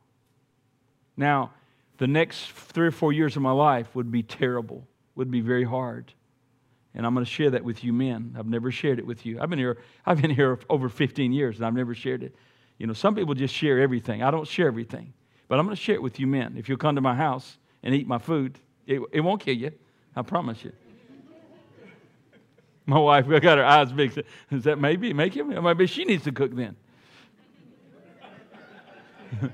Now, 1.18 1.52
the 2.02 2.08
next 2.08 2.50
three 2.54 2.88
or 2.88 2.92
four 2.92 3.14
years 3.14 3.36
of 3.36 3.44
my 3.44 3.52
life 3.52 3.94
would 3.94 4.12
be 4.12 4.24
terrible, 4.24 4.88
would 5.14 5.30
be 5.30 5.40
very 5.40 5.64
hard. 5.64 6.12
And 6.96 7.06
I'm 7.06 7.14
going 7.14 7.24
to 7.24 7.32
share 7.32 7.52
that 7.52 7.64
with 7.64 7.84
you 7.84 7.94
men. 7.94 8.36
I've 8.36 8.48
never 8.48 8.72
shared 8.72 8.98
it 8.98 9.06
with 9.06 9.24
you. 9.24 9.40
I've 9.40 9.52
been 9.52 9.60
here, 9.60 9.78
I've 10.04 10.20
been 10.20 10.32
here 10.32 10.58
over 10.68 10.90
15 10.90 11.32
years 11.32 11.58
and 11.58 11.66
I've 11.68 11.76
never 11.76 11.94
shared 11.94 12.24
it. 12.24 12.36
You 12.80 12.88
know, 12.88 12.94
some 12.94 13.14
people 13.14 13.36
just 13.36 13.54
share 13.54 13.80
everything. 13.80 14.24
I 14.24 14.32
don't 14.32 14.48
share 14.48 14.66
everything. 14.66 15.14
But 15.48 15.60
I'm 15.60 15.66
going 15.68 15.76
to 15.76 15.82
share 15.82 15.94
it 15.94 16.02
with 16.02 16.20
you 16.20 16.26
men. 16.26 16.56
If 16.58 16.68
you'll 16.68 16.80
come 16.80 16.96
to 16.96 17.02
my 17.02 17.14
house 17.14 17.60
and 17.84 17.94
eat 17.94 18.08
my 18.08 18.18
food, 18.18 18.58
it, 18.88 19.00
it 19.12 19.20
won't 19.20 19.40
kill 19.40 19.56
you. 19.56 19.72
I 20.16 20.24
promise 20.24 20.64
you. 20.64 20.72
My 22.88 22.98
wife 22.98 23.28
got 23.30 23.60
her 23.60 23.64
eyes 23.64 23.92
big. 23.92 24.26
Is 24.50 24.64
that 24.64 24.80
maybe 24.80 25.14
make 25.14 25.36
him? 25.36 25.50
Maybe 25.64 25.86
she 25.86 26.04
needs 26.06 26.24
to 26.24 26.32
cook 26.32 26.56
then. 26.56 26.76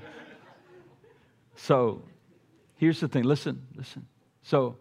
so, 1.54 2.02
here's 2.78 3.00
the 3.00 3.08
thing. 3.08 3.24
Listen, 3.24 3.66
listen. 3.76 4.06
So, 4.42 4.76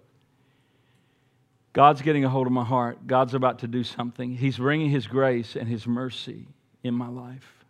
God's 1.73 2.01
getting 2.01 2.23
a 2.23 2.29
hold 2.29 2.47
of 2.47 2.53
my 2.53 2.63
heart. 2.63 3.05
God's 3.05 3.33
about 3.33 3.59
to 3.59 3.67
do 3.67 3.83
something. 3.83 4.35
He's 4.35 4.57
bringing 4.57 4.89
His 4.89 5.05
grace 5.05 5.55
and 5.55 5.67
His 5.67 5.85
mercy 5.85 6.47
in 6.83 6.93
my 6.93 7.09
life. 7.09 7.65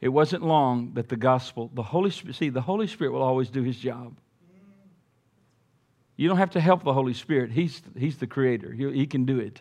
It 0.00 0.08
wasn't 0.08 0.42
long 0.42 0.92
that 0.94 1.08
the 1.08 1.16
gospel, 1.16 1.70
the 1.74 1.82
Holy 1.82 2.10
Spirit, 2.10 2.36
see, 2.36 2.50
the 2.50 2.60
Holy 2.60 2.86
Spirit 2.86 3.12
will 3.12 3.22
always 3.22 3.50
do 3.50 3.62
His 3.62 3.76
job. 3.76 4.16
You 6.16 6.28
don't 6.28 6.36
have 6.36 6.50
to 6.50 6.60
help 6.60 6.84
the 6.84 6.92
Holy 6.92 7.14
Spirit. 7.14 7.50
He's, 7.50 7.82
he's 7.96 8.18
the 8.18 8.26
creator. 8.26 8.70
He, 8.70 8.90
he 8.92 9.06
can 9.06 9.24
do 9.24 9.40
it. 9.40 9.60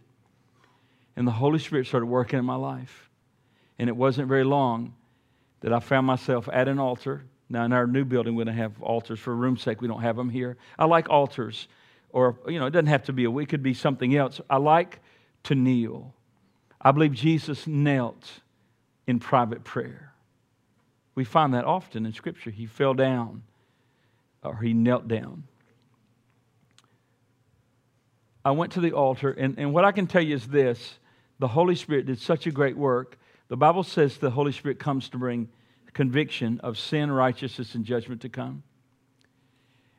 And 1.15 1.27
the 1.27 1.31
Holy 1.31 1.59
Spirit 1.59 1.87
started 1.87 2.05
working 2.05 2.37
in 2.37 2.45
my 2.45 2.55
life. 2.55 3.09
And 3.79 3.89
it 3.89 3.95
wasn't 3.95 4.27
very 4.27 4.43
long 4.43 4.93
that 5.63 5.71
I 5.71 5.79
found 5.79 6.05
myself 6.05 6.49
at 6.51 6.67
an 6.67 6.77
altar. 6.77 7.23
Now, 7.49 7.63
in 7.63 7.71
our 7.71 7.87
new 7.87 8.03
building, 8.03 8.35
we 8.35 8.43
don't 8.43 8.53
have 8.53 8.81
altars 8.81 9.19
for 9.19 9.33
room's 9.33 9.61
sake. 9.61 9.81
We 9.81 9.87
don't 9.87 10.01
have 10.01 10.17
them 10.17 10.29
here. 10.29 10.57
I 10.77 10.85
like 10.85 11.09
altars. 11.09 11.67
Or, 12.09 12.37
you 12.47 12.59
know, 12.59 12.67
it 12.67 12.71
doesn't 12.71 12.87
have 12.87 13.05
to 13.05 13.13
be 13.13 13.23
a, 13.23 13.37
it 13.37 13.47
could 13.47 13.63
be 13.63 13.73
something 13.73 14.15
else. 14.15 14.41
I 14.49 14.57
like 14.57 14.99
to 15.43 15.55
kneel. 15.55 16.13
I 16.81 16.91
believe 16.91 17.13
Jesus 17.13 17.65
knelt 17.65 18.41
in 19.07 19.19
private 19.19 19.63
prayer. 19.63 20.13
We 21.15 21.23
find 21.23 21.53
that 21.53 21.63
often 21.63 22.05
in 22.05 22.11
Scripture. 22.11 22.49
He 22.49 22.65
fell 22.65 22.93
down 22.93 23.43
or 24.43 24.57
he 24.57 24.73
knelt 24.73 25.07
down. 25.07 25.43
I 28.43 28.51
went 28.51 28.73
to 28.73 28.81
the 28.81 28.91
altar, 28.91 29.31
and, 29.31 29.57
and 29.57 29.73
what 29.73 29.85
I 29.85 29.93
can 29.93 30.07
tell 30.07 30.21
you 30.21 30.35
is 30.35 30.47
this 30.47 30.99
the 31.39 31.47
Holy 31.47 31.75
Spirit 31.75 32.07
did 32.07 32.19
such 32.19 32.47
a 32.47 32.51
great 32.51 32.75
work. 32.75 33.17
The 33.53 33.57
Bible 33.57 33.83
says 33.83 34.17
the 34.17 34.31
Holy 34.31 34.51
Spirit 34.51 34.79
comes 34.79 35.09
to 35.09 35.19
bring 35.19 35.47
conviction 35.93 36.59
of 36.61 36.75
sin, 36.75 37.11
righteousness, 37.11 37.75
and 37.75 37.85
judgment 37.85 38.21
to 38.21 38.29
come. 38.29 38.63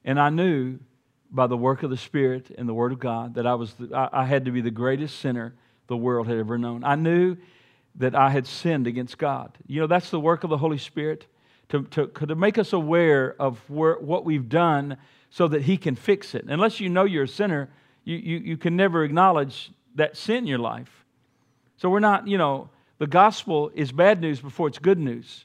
And 0.05 0.19
I 0.19 0.31
knew 0.31 0.81
by 1.31 1.47
the 1.47 1.57
work 1.57 1.85
of 1.85 1.91
the 1.91 1.97
Spirit 1.97 2.51
and 2.59 2.69
the 2.69 2.75
Word 2.75 2.91
of 2.91 2.99
God 2.99 3.35
that 3.37 3.47
I, 3.47 3.55
was 3.55 3.75
the, 3.75 4.11
I, 4.13 4.25
had 4.25 4.47
to 4.47 4.51
be 4.51 4.61
the 4.61 4.73
greatest 4.73 5.21
sinner 5.21 5.55
the 5.87 5.97
world 5.97 6.27
had 6.27 6.37
ever 6.37 6.59
known. 6.59 6.83
I 6.83 6.97
knew 6.97 7.37
that 7.95 8.17
I 8.17 8.31
had 8.31 8.49
sinned 8.49 8.89
against 8.89 9.19
God. 9.19 9.57
You 9.69 9.83
know, 9.83 9.87
that's 9.87 10.11
the 10.11 10.19
work 10.19 10.43
of 10.43 10.51
the 10.51 10.59
Holy 10.59 10.79
Spirit 10.79 11.29
to, 11.69 11.85
to, 11.85 12.09
to 12.09 12.35
make 12.35 12.59
us 12.59 12.73
aware 12.73 13.41
of 13.41 13.61
where, 13.71 14.01
what 14.01 14.25
we've 14.25 14.49
done 14.49 14.97
so 15.31 15.47
that 15.47 15.63
He 15.63 15.77
can 15.77 15.95
fix 15.95 16.35
it. 16.35 16.47
Unless 16.49 16.81
you 16.81 16.89
know 16.89 17.05
you're 17.05 17.23
a 17.23 17.29
sinner, 17.29 17.71
you, 18.03 18.17
you, 18.17 18.39
you 18.39 18.57
can 18.57 18.75
never 18.75 19.05
acknowledge 19.05 19.71
that 19.95 20.17
sin 20.17 20.39
in 20.39 20.47
your 20.49 20.59
life. 20.59 21.05
So 21.77 21.89
we're 21.89 22.01
not, 22.01 22.27
you 22.27 22.37
know, 22.37 22.71
the 22.99 23.07
gospel 23.07 23.71
is 23.75 23.93
bad 23.93 24.21
news 24.21 24.41
before 24.41 24.69
it's 24.69 24.79
good 24.79 24.99
news. 24.99 25.45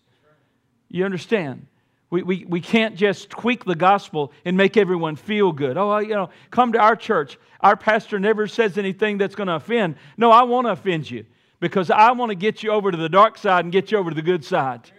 You 0.90 1.06
understand? 1.06 1.68
We, 2.10 2.24
we, 2.24 2.46
we 2.46 2.62
can't 2.62 2.96
just 2.96 3.30
tweak 3.30 3.66
the 3.66 3.76
gospel 3.76 4.32
and 4.44 4.58
make 4.58 4.78
everyone 4.78 5.16
feel 5.16 5.52
good. 5.52 5.78
Oh, 5.78 5.98
you 6.00 6.16
know, 6.16 6.30
come 6.50 6.74
to 6.74 6.80
our 6.80 6.96
church. 6.96 7.38
Our 7.62 7.76
pastor 7.76 8.20
never 8.20 8.48
says 8.48 8.78
anything 8.78 9.18
that's 9.18 9.36
going 9.36 9.48
to 9.48 9.56
offend. 9.56 9.96
No, 10.18 10.32
I 10.32 10.44
want 10.44 10.66
to 10.66 10.72
offend 10.72 11.10
you 11.10 11.26
because 11.60 11.92
I 11.92 12.12
want 12.14 12.30
to 12.30 12.36
get 12.36 12.64
you 12.64 12.72
over 12.72 12.92
to 12.92 12.98
the 12.98 13.10
dark 13.10 13.38
side 13.38 13.66
and 13.66 13.72
get 13.72 13.92
you 13.92 13.98
over 13.98 14.10
to 14.10 14.16
the 14.16 14.22
good 14.22 14.44
side. 14.44 14.90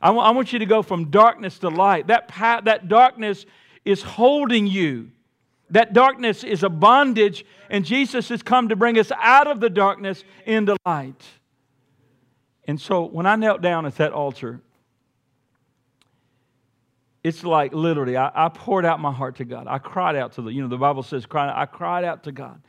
I 0.00 0.10
want, 0.10 0.52
you 0.52 0.58
to 0.58 0.66
go 0.66 0.82
from 0.82 1.10
darkness 1.10 1.60
to 1.60 1.68
light. 1.68 2.08
That, 2.08 2.28
that 2.64 2.88
darkness 2.88 3.46
is 3.84 4.02
holding 4.02 4.66
you. 4.66 5.10
That 5.70 5.92
darkness 5.92 6.42
is 6.42 6.64
a 6.64 6.68
bondage, 6.68 7.46
and 7.70 7.84
Jesus 7.84 8.28
has 8.30 8.42
come 8.42 8.68
to 8.70 8.76
bring 8.76 8.98
us 8.98 9.12
out 9.16 9.46
of 9.46 9.60
the 9.60 9.70
darkness 9.70 10.24
into 10.44 10.76
light. 10.84 11.22
And 12.64 12.80
so 12.80 13.04
when 13.04 13.26
I 13.26 13.36
knelt 13.36 13.60
down 13.60 13.86
at 13.86 13.96
that 13.96 14.12
altar, 14.12 14.60
it's 17.24 17.44
like 17.44 17.72
literally, 17.72 18.16
I, 18.16 18.30
I, 18.46 18.48
poured 18.48 18.84
out 18.84 19.00
my 19.00 19.12
heart 19.12 19.36
to 19.36 19.44
God. 19.44 19.66
I 19.68 19.78
cried 19.78 20.16
out 20.16 20.32
to 20.32 20.42
the, 20.42 20.52
you 20.52 20.62
know, 20.62 20.68
the 20.68 20.76
Bible 20.76 21.02
says, 21.02 21.24
cry, 21.26 21.52
I 21.54 21.66
cried 21.66 22.04
out 22.04 22.24
to 22.24 22.32
God. 22.32 22.60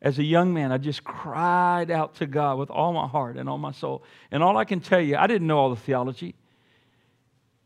As 0.00 0.18
a 0.18 0.22
young 0.22 0.54
man, 0.54 0.70
I 0.72 0.78
just 0.78 1.04
cried 1.04 1.90
out 1.90 2.14
to 2.16 2.26
God 2.26 2.58
with 2.58 2.70
all 2.70 2.92
my 2.92 3.06
heart 3.06 3.36
and 3.36 3.48
all 3.48 3.58
my 3.58 3.72
soul. 3.72 4.02
And 4.30 4.42
all 4.42 4.56
I 4.56 4.64
can 4.64 4.80
tell 4.80 5.00
you, 5.00 5.16
I 5.16 5.26
didn't 5.26 5.46
know 5.46 5.58
all 5.58 5.70
the 5.70 5.76
theology. 5.76 6.34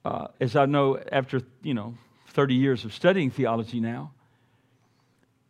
Uh, 0.05 0.29
as 0.41 0.57
I 0.57 0.67
know 0.67 0.99
after, 1.13 1.43
you 1.63 1.75
know, 1.75 1.95
30 2.29 2.55
years 2.55 2.85
of 2.85 2.93
studying 2.93 3.31
theology 3.31 3.79
now. 3.79 4.13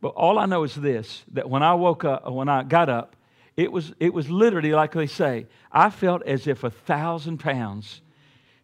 But 0.01 0.09
all 0.09 0.39
I 0.39 0.47
know 0.47 0.65
is 0.65 0.75
this 0.75 1.23
that 1.33 1.49
when 1.49 1.63
I 1.63 1.75
woke 1.75 2.05
up, 2.05 2.31
when 2.31 2.49
I 2.49 2.65
got 2.65 2.89
up, 2.89 3.15
it 3.57 3.71
was, 3.71 3.93
it 4.01 4.15
was 4.15 4.31
literally 4.31 4.73
like 4.73 4.93
they 4.93 5.07
say, 5.07 5.47
I 5.71 5.91
felt 5.91 6.23
as 6.25 6.47
if 6.47 6.65
a 6.65 6.71
thousand 6.71 7.39
pounds 7.39 8.01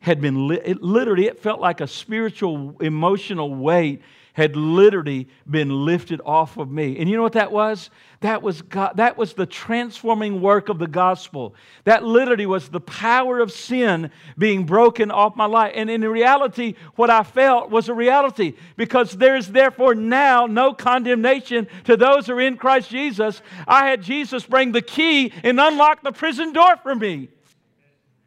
had 0.01 0.21
been, 0.21 0.49
li- 0.49 0.61
it 0.65 0.83
literally, 0.83 1.27
it 1.27 1.41
felt 1.41 1.61
like 1.61 1.81
a 1.81 1.87
spiritual, 1.87 2.77
emotional 2.81 3.55
weight 3.55 4.03
had 4.39 4.55
literally 4.55 5.27
been 5.51 5.85
lifted 5.85 6.21
off 6.25 6.59
of 6.59 6.71
me. 6.71 6.97
And 6.97 7.11
you 7.11 7.17
know 7.17 7.25
what 7.25 7.33
that 7.33 7.51
was? 7.51 7.91
That 8.21 8.41
was 8.41 8.63
God, 8.63 8.93
that 8.99 9.19
was 9.19 9.33
the 9.35 9.47
transforming 9.47 10.41
work 10.41 10.69
of 10.69 10.79
the 10.79 10.87
gospel. 10.87 11.57
That 11.83 12.05
literally 12.05 12.47
was 12.47 12.69
the 12.69 12.79
power 12.79 13.41
of 13.41 13.51
sin 13.51 14.13
being 14.39 14.65
broken 14.65 15.11
off 15.11 15.35
my 15.35 15.47
life. 15.47 15.73
And 15.75 15.91
in 15.91 16.03
reality, 16.03 16.77
what 16.95 17.11
I 17.11 17.25
felt 17.25 17.71
was 17.71 17.89
a 17.89 17.95
reality 17.95 18.55
because 18.77 19.11
there's 19.11 19.49
therefore 19.49 19.97
now 19.97 20.47
no 20.47 20.73
condemnation 20.73 21.67
to 21.83 21.97
those 21.97 22.29
who 22.29 22.35
are 22.35 22.41
in 22.41 22.59
Christ 22.59 22.91
Jesus. 22.91 23.43
I 23.67 23.89
had 23.89 24.03
Jesus 24.03 24.47
bring 24.47 24.71
the 24.71 24.83
key 24.83 25.33
and 25.43 25.59
unlock 25.59 26.05
the 26.05 26.13
prison 26.13 26.53
door 26.53 26.77
for 26.77 26.95
me. 26.95 27.29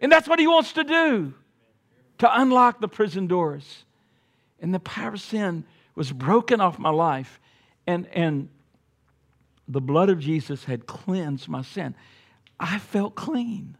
And 0.01 0.11
that's 0.11 0.27
what 0.27 0.39
he 0.39 0.47
wants 0.47 0.73
to 0.73 0.83
do 0.83 1.33
to 2.17 2.41
unlock 2.41 2.81
the 2.81 2.89
prison 2.89 3.27
doors. 3.27 3.85
And 4.59 4.73
the 4.73 4.79
power 4.81 5.13
of 5.13 5.21
sin 5.21 5.63
was 5.95 6.11
broken 6.11 6.61
off 6.61 6.79
my 6.79 6.89
life, 6.89 7.39
and, 7.87 8.07
and 8.13 8.49
the 9.67 9.81
blood 9.81 10.09
of 10.09 10.19
Jesus 10.19 10.63
had 10.63 10.85
cleansed 10.85 11.47
my 11.47 11.61
sin. 11.61 11.95
I 12.59 12.79
felt 12.79 13.15
clean. 13.15 13.77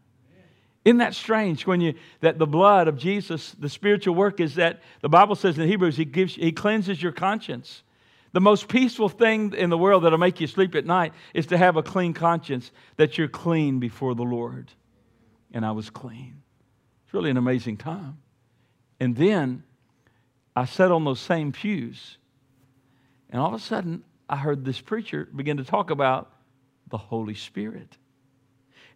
Isn't 0.84 0.98
that 0.98 1.14
strange 1.14 1.64
when 1.66 1.80
you 1.80 1.94
that 2.20 2.38
the 2.38 2.46
blood 2.46 2.88
of 2.88 2.98
Jesus, 2.98 3.52
the 3.52 3.68
spiritual 3.68 4.16
work 4.16 4.40
is 4.40 4.56
that 4.56 4.82
the 5.00 5.08
Bible 5.08 5.36
says 5.36 5.56
in 5.56 5.68
Hebrews, 5.68 5.96
he 5.96 6.04
gives 6.04 6.34
he 6.34 6.50
cleanses 6.50 7.00
your 7.00 7.12
conscience. 7.12 7.84
The 8.32 8.40
most 8.40 8.66
peaceful 8.66 9.08
thing 9.08 9.52
in 9.52 9.70
the 9.70 9.78
world 9.78 10.02
that'll 10.02 10.18
make 10.18 10.40
you 10.40 10.46
sleep 10.46 10.74
at 10.74 10.86
night 10.86 11.12
is 11.34 11.46
to 11.46 11.58
have 11.58 11.76
a 11.76 11.82
clean 11.82 12.14
conscience, 12.14 12.72
that 12.96 13.16
you're 13.16 13.28
clean 13.28 13.78
before 13.78 14.14
the 14.14 14.22
Lord. 14.22 14.70
And 15.52 15.64
I 15.64 15.72
was 15.72 15.90
clean. 15.90 16.42
It's 17.04 17.14
really 17.14 17.30
an 17.30 17.36
amazing 17.36 17.76
time. 17.76 18.18
And 18.98 19.14
then 19.14 19.64
I 20.54 20.64
sat 20.66 20.92
on 20.92 21.04
those 21.04 21.20
same 21.20 21.52
pews, 21.52 22.18
and 23.30 23.40
all 23.40 23.48
of 23.48 23.54
a 23.54 23.58
sudden, 23.58 24.04
I 24.28 24.36
heard 24.36 24.64
this 24.64 24.80
preacher 24.80 25.28
begin 25.34 25.56
to 25.56 25.64
talk 25.64 25.90
about 25.90 26.30
the 26.88 26.98
Holy 26.98 27.34
Spirit. 27.34 27.96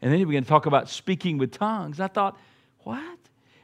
And 0.03 0.13
then 0.13 0.19
he 0.19 0.25
began 0.25 0.43
to 0.43 0.49
talk 0.49 0.67
about 0.67 0.91
speaking 0.91 1.39
with 1.39 1.53
tongues. 1.53 2.01
I 2.01 2.09
thought, 2.09 2.39
what? 2.81 3.19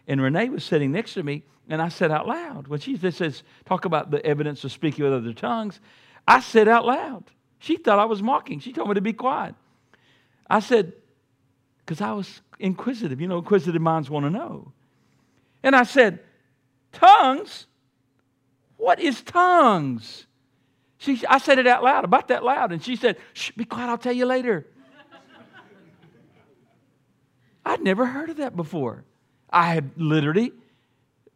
And 0.08 0.20
Renee 0.20 0.48
was 0.48 0.64
sitting 0.64 0.90
next 0.90 1.14
to 1.14 1.22
me, 1.22 1.44
and 1.68 1.80
I 1.82 1.88
said 1.88 2.10
out 2.10 2.26
loud, 2.26 2.68
when 2.68 2.80
she 2.80 2.96
says, 2.96 3.42
talk 3.66 3.84
about 3.84 4.10
the 4.10 4.24
evidence 4.24 4.64
of 4.64 4.72
speaking 4.72 5.04
with 5.04 5.12
other 5.12 5.32
tongues, 5.32 5.80
I 6.26 6.40
said 6.40 6.68
out 6.68 6.86
loud. 6.86 7.24
She 7.58 7.76
thought 7.76 7.98
I 7.98 8.06
was 8.06 8.22
mocking. 8.22 8.60
She 8.60 8.72
told 8.72 8.88
me 8.88 8.94
to 8.94 9.00
be 9.00 9.12
quiet. 9.12 9.54
I 10.48 10.60
said, 10.60 10.94
because 11.78 12.00
I 12.00 12.12
was 12.12 12.40
inquisitive. 12.58 13.20
You 13.20 13.28
know, 13.28 13.38
inquisitive 13.38 13.80
minds 13.80 14.10
want 14.10 14.26
to 14.26 14.30
know. 14.30 14.72
And 15.62 15.76
I 15.76 15.84
said, 15.84 16.20
tongues? 16.92 17.66
What 18.82 18.98
is 18.98 19.22
tongues? 19.22 20.26
She, 20.98 21.22
I 21.28 21.38
said 21.38 21.60
it 21.60 21.68
out 21.68 21.84
loud, 21.84 22.04
about 22.04 22.26
that 22.28 22.42
loud, 22.42 22.72
and 22.72 22.82
she 22.82 22.96
said, 22.96 23.16
Shh, 23.32 23.52
be 23.52 23.64
quiet, 23.64 23.88
I'll 23.88 23.96
tell 23.96 24.12
you 24.12 24.26
later. 24.26 24.66
I'd 27.64 27.80
never 27.80 28.04
heard 28.04 28.28
of 28.28 28.38
that 28.38 28.56
before. 28.56 29.04
I 29.48 29.72
had 29.72 29.92
literally 29.96 30.52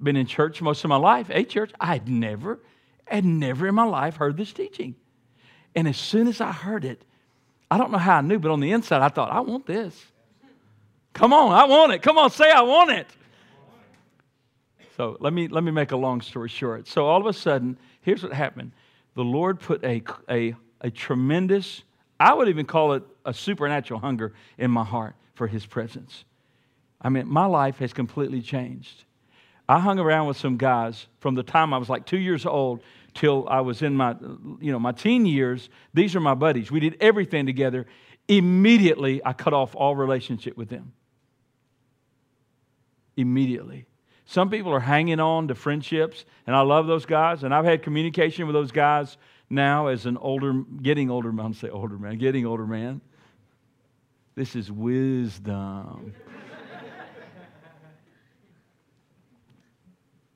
been 0.02 0.16
in 0.16 0.26
church 0.26 0.61
most 0.61 0.82
of 0.82 0.88
my 0.88 0.96
life, 0.96 1.30
a 1.30 1.44
church. 1.44 1.70
I 1.78 1.87
had 1.87 2.09
never, 2.09 2.59
had 3.04 3.24
never 3.24 3.68
in 3.68 3.76
my 3.76 3.85
life 3.85 4.16
heard 4.16 4.37
this 4.37 4.52
teaching. 4.52 4.96
And 5.76 5.87
as 5.87 5.96
soon 5.96 6.26
as 6.26 6.40
I 6.40 6.50
heard 6.50 6.85
it, 6.85 7.04
I 7.70 7.78
don't 7.78 7.92
know 7.92 7.98
how 7.98 8.16
I 8.16 8.22
knew, 8.22 8.40
but 8.40 8.50
on 8.50 8.59
the 8.59 8.72
inside, 8.72 9.02
I 9.02 9.09
thought, 9.09 9.30
I 9.30 9.38
want 9.38 9.66
this. 9.66 10.04
Come 11.12 11.32
on, 11.32 11.52
I 11.52 11.64
want 11.66 11.92
it. 11.92 12.02
Come 12.02 12.18
on, 12.18 12.28
say 12.32 12.50
I 12.50 12.62
want 12.62 12.90
it. 12.90 13.06
So 14.96 15.16
let 15.20 15.32
me, 15.32 15.48
let 15.48 15.62
me 15.62 15.70
make 15.70 15.92
a 15.92 15.96
long 15.96 16.20
story 16.20 16.48
short. 16.48 16.88
So 16.88 17.06
all 17.06 17.20
of 17.20 17.26
a 17.26 17.32
sudden, 17.32 17.78
here's 18.00 18.22
what 18.22 18.32
happened 18.32 18.72
the 19.14 19.24
Lord 19.24 19.61
put 19.61 19.82
a, 19.85 20.02
a, 20.28 20.54
a 20.82 20.90
tremendous, 20.90 21.82
I 22.20 22.35
would 22.35 22.48
even 22.48 22.66
call 22.66 22.92
it 22.92 23.02
a 23.24 23.32
supernatural 23.32 24.00
hunger 24.00 24.35
in 24.59 24.70
my 24.70 24.85
heart 24.85 25.14
for 25.35 25.46
His 25.46 25.64
presence. 25.64 26.24
I 27.00 27.09
mean, 27.09 27.26
my 27.26 27.46
life 27.46 27.78
has 27.78 27.92
completely 27.92 28.40
changed. 28.40 29.04
I 29.68 29.80
hung 29.80 29.98
around 29.98 30.28
with 30.28 30.37
some 30.37 30.56
guys 30.56 31.06
from 31.18 31.35
the 31.35 31.42
time 31.42 31.74
I 31.74 31.78
was 31.78 31.88
like 31.88 32.06
two 32.06 32.18
years 32.18 32.46
old 32.46 32.82
till 33.14 33.48
I 33.48 33.62
was 33.62 33.82
in 33.82 33.94
my, 33.94 34.14
you 34.61 34.70
know, 34.70 34.78
my 34.78 34.92
teen 34.92 35.26
years. 35.26 35.68
These 35.92 36.14
are 36.14 36.20
my 36.20 36.35
buddies. 36.35 36.70
We 36.70 36.80
did 36.80 36.96
everything 37.00 37.46
together. 37.46 37.87
Immediately, 38.28 39.22
I 39.24 39.32
cut 39.32 39.52
off 39.52 39.74
all 39.74 39.96
relationship 39.96 40.56
with 40.56 40.68
them. 40.68 40.92
Immediately. 43.16 43.87
Some 44.26 44.50
people 44.50 44.72
are 44.72 44.80
hanging 44.80 45.20
on 45.20 45.48
to 45.48 45.54
friendships, 45.54 46.24
and 46.46 46.54
I 46.54 46.60
love 46.62 46.86
those 46.86 47.06
guys, 47.06 47.44
and 47.44 47.54
I've 47.54 47.64
had 47.64 47.82
communication 47.82 48.46
with 48.46 48.54
those 48.54 48.72
guys 48.72 49.16
now 49.48 49.86
as 49.86 50.04
an 50.04 50.16
older, 50.16 50.64
getting 50.82 51.10
older 51.10 51.32
man, 51.32 51.46
I 51.46 51.52
say 51.52 51.68
older 51.70 51.96
man, 51.96 52.18
getting 52.18 52.44
older 52.44 52.66
man. 52.66 53.00
This 54.34 54.56
is 54.56 54.70
wisdom. 54.70 56.12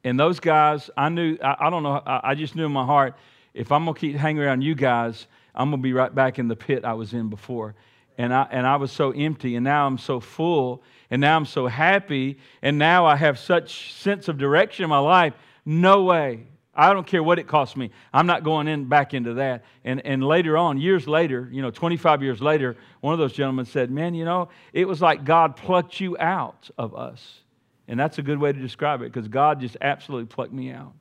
And 0.02 0.18
those 0.18 0.40
guys, 0.40 0.88
I 0.96 1.10
knew, 1.10 1.36
I, 1.42 1.66
I 1.66 1.70
don't 1.70 1.82
know, 1.82 2.02
I, 2.06 2.30
I, 2.30 2.34
just 2.34 2.56
knew 2.56 2.64
in 2.64 2.72
my 2.72 2.86
heart, 2.86 3.16
if 3.52 3.70
I'm 3.70 3.84
going 3.84 3.94
to 3.94 4.00
keep 4.00 4.16
hanging 4.16 4.42
around 4.42 4.62
you 4.62 4.74
guys, 4.74 5.26
I'm 5.54 5.68
going 5.70 5.82
to 5.82 5.82
be 5.82 5.92
right 5.92 6.14
back 6.14 6.38
in 6.38 6.48
the 6.48 6.56
pit 6.56 6.84
I 6.84 6.94
was 6.94 7.12
in 7.12 7.28
before. 7.28 7.74
And 8.20 8.34
I, 8.34 8.46
and 8.50 8.66
I 8.66 8.76
was 8.76 8.92
so 8.92 9.12
empty, 9.12 9.56
and 9.56 9.64
now 9.64 9.86
I'm 9.86 9.96
so 9.96 10.20
full, 10.20 10.82
and 11.10 11.22
now 11.22 11.36
I'm 11.36 11.46
so 11.46 11.66
happy, 11.66 12.36
and 12.60 12.78
now 12.78 13.06
I 13.06 13.16
have 13.16 13.38
such 13.38 13.94
sense 13.94 14.28
of 14.28 14.36
direction 14.36 14.84
in 14.84 14.90
my 14.90 14.98
life. 14.98 15.32
No 15.64 16.04
way. 16.04 16.46
I 16.74 16.92
don't 16.92 17.06
care 17.06 17.22
what 17.22 17.38
it 17.38 17.46
costs 17.46 17.78
me. 17.78 17.90
I'm 18.12 18.26
not 18.26 18.44
going 18.44 18.68
in 18.68 18.84
back 18.84 19.14
into 19.14 19.32
that. 19.34 19.64
And, 19.86 20.04
and 20.04 20.22
later 20.22 20.58
on, 20.58 20.78
years 20.78 21.08
later, 21.08 21.48
you 21.50 21.62
know, 21.62 21.70
25 21.70 22.22
years 22.22 22.42
later, 22.42 22.76
one 23.00 23.14
of 23.14 23.18
those 23.18 23.32
gentlemen 23.32 23.64
said, 23.64 23.90
Man, 23.90 24.12
you 24.12 24.26
know, 24.26 24.50
it 24.74 24.86
was 24.86 25.00
like 25.00 25.24
God 25.24 25.56
plucked 25.56 25.98
you 25.98 26.18
out 26.18 26.68
of 26.76 26.94
us. 26.94 27.40
And 27.88 27.98
that's 27.98 28.18
a 28.18 28.22
good 28.22 28.38
way 28.38 28.52
to 28.52 28.58
describe 28.58 29.00
it 29.00 29.10
because 29.10 29.28
God 29.28 29.60
just 29.60 29.78
absolutely 29.80 30.26
plucked 30.26 30.52
me 30.52 30.72
out. 30.72 30.92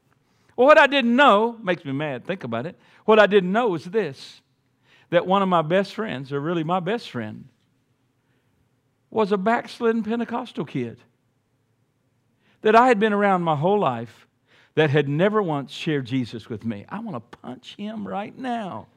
Well, 0.55 0.67
what 0.67 0.79
I 0.79 0.87
didn't 0.87 1.17
know 1.17 1.57
makes 1.61 1.83
me 1.83 1.91
mad. 1.91 2.25
Think 2.25 2.45
about 2.45 2.65
it. 2.65 2.79
What 3.03 3.19
I 3.19 3.27
didn't 3.27 3.51
know 3.51 3.67
was 3.67 3.83
this 3.83 4.39
that 5.09 5.25
one 5.25 5.41
of 5.41 5.49
my 5.49 5.61
best 5.61 5.93
friends, 5.93 6.31
or 6.31 6.39
really 6.39 6.63
my 6.63 6.79
best 6.79 7.09
friend, 7.09 7.45
was 9.09 9.31
a 9.31 9.37
backslidden 9.37 10.03
Pentecostal 10.03 10.65
kid 10.65 10.99
that 12.61 12.75
I 12.75 12.87
had 12.87 12.99
been 12.99 13.13
around 13.13 13.41
my 13.41 13.55
whole 13.55 13.79
life 13.79 14.27
that 14.75 14.89
had 14.89 15.09
never 15.09 15.41
once 15.41 15.71
shared 15.71 16.05
Jesus 16.05 16.47
with 16.47 16.63
me. 16.63 16.85
I 16.89 16.99
want 16.99 17.15
to 17.15 17.37
punch 17.39 17.75
him 17.75 18.07
right 18.07 18.37
now. 18.37 18.87